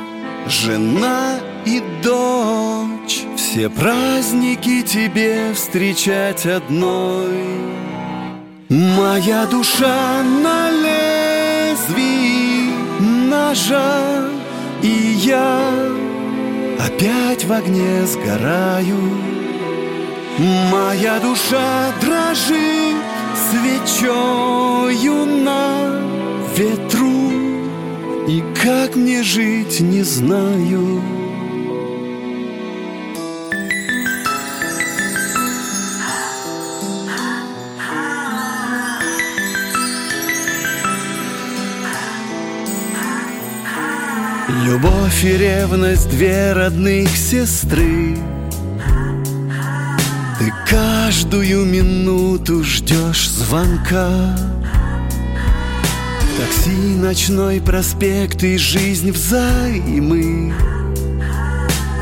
жена 0.47 1.39
и 1.65 1.82
дочь. 2.03 3.26
Все 3.36 3.70
праздники 3.70 4.82
тебе 4.82 5.53
встречать 5.53 6.45
одной. 6.45 7.43
Моя 8.70 9.45
душа 9.45 10.24
на 10.24 10.70
лезвии 10.70 12.18
ножа 12.99 14.28
И 14.82 15.15
я 15.24 15.61
опять 16.78 17.45
в 17.45 17.53
огне 17.53 18.05
сгораю 18.05 19.37
Моя 20.40 21.20
душа 21.20 21.92
дрожит 22.00 22.96
свечою 23.50 25.26
на 25.26 26.00
ветру 26.56 27.32
И 28.28 28.44
как 28.62 28.96
мне 28.96 29.24
жить, 29.24 29.80
не 29.80 30.04
знаю. 30.04 31.02
Любовь 44.66 45.24
и 45.24 45.36
ревность, 45.36 46.10
две 46.10 46.54
родных 46.54 47.10
сестры— 47.10 48.16
каждую 50.70 51.65
минуту 51.65 52.63
ждешь 52.63 53.30
звонка. 53.30 54.38
Такси, 56.38 56.95
ночной 56.97 57.61
проспект 57.61 58.43
и 58.43 58.57
жизнь 58.57 59.11
взаймы. 59.11 60.53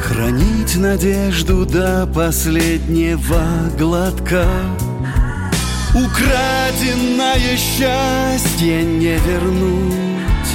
Хранить 0.01 0.76
надежду 0.76 1.66
до 1.66 2.07
последнего 2.07 3.43
глотка. 3.78 4.45
Украденное 5.93 7.55
счастье 7.55 8.84
не 8.84 9.16
вернуть 9.16 10.51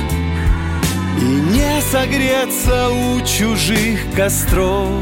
И 1.18 1.24
не 1.24 1.80
согреться 1.90 2.90
у 2.90 3.20
чужих 3.24 4.00
костров 4.14 5.00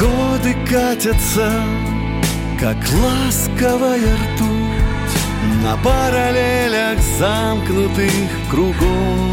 годы 0.00 0.54
катятся, 0.68 1.50
как 2.58 2.76
ласковая 2.76 4.14
ртуть 4.14 5.62
На 5.62 5.76
параллелях 5.76 6.98
замкнутых 7.18 8.12
кругов. 8.50 9.32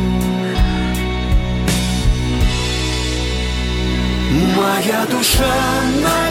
Моя 4.56 5.06
душа 5.10 5.82
на 6.04 6.30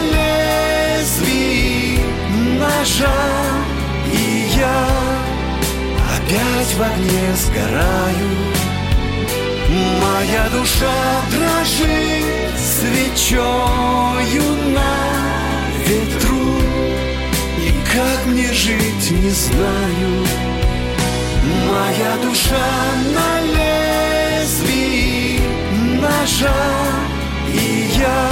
лезвии 1.01 1.99
ножа 2.57 3.11
И 4.11 4.47
я 4.57 4.87
опять 6.15 6.73
в 6.75 6.81
огне 6.81 7.35
сгораю 7.35 8.68
Моя 10.19 10.49
душа 10.49 11.21
дрожит 11.31 12.59
свечою 12.59 14.43
на 14.73 14.95
ветру. 15.87 16.59
И 17.57 17.71
как 17.93 18.25
мне 18.25 18.51
жить 18.51 19.11
не 19.11 19.29
знаю. 19.29 20.27
Моя 21.71 22.17
душа 22.21 22.69
на 23.15 23.39
лезвии 24.43 25.39
ножа 26.01 26.65
и 27.47 27.87
я 27.97 28.29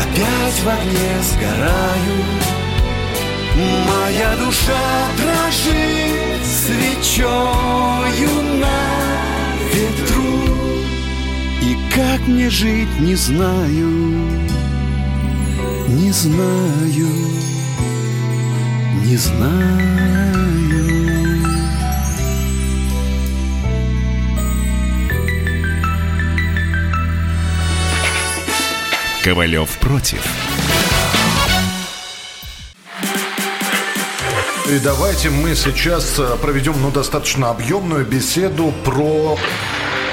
опять 0.00 0.62
в 0.62 0.66
огне 0.66 1.22
сгораю. 1.30 2.16
Моя 3.86 4.34
душа 4.36 4.86
дрожит 5.18 6.42
свечою 6.46 8.32
на 8.60 9.03
ветру 9.84 10.22
И 11.62 11.76
как 11.94 12.26
мне 12.26 12.50
жить 12.50 13.00
не 13.00 13.14
знаю, 13.14 13.90
не 15.88 16.12
знаю, 16.12 17.08
не 19.04 19.16
знаю 19.16 20.24
Ковалев 29.24 29.78
против. 29.78 30.20
И 34.68 34.78
давайте 34.78 35.30
мы 35.30 35.54
сейчас 35.54 36.18
э, 36.18 36.36
проведем 36.42 36.74
ну, 36.82 36.90
достаточно 36.90 37.48
объемную 37.50 38.04
беседу 38.04 38.74
про... 38.84 39.38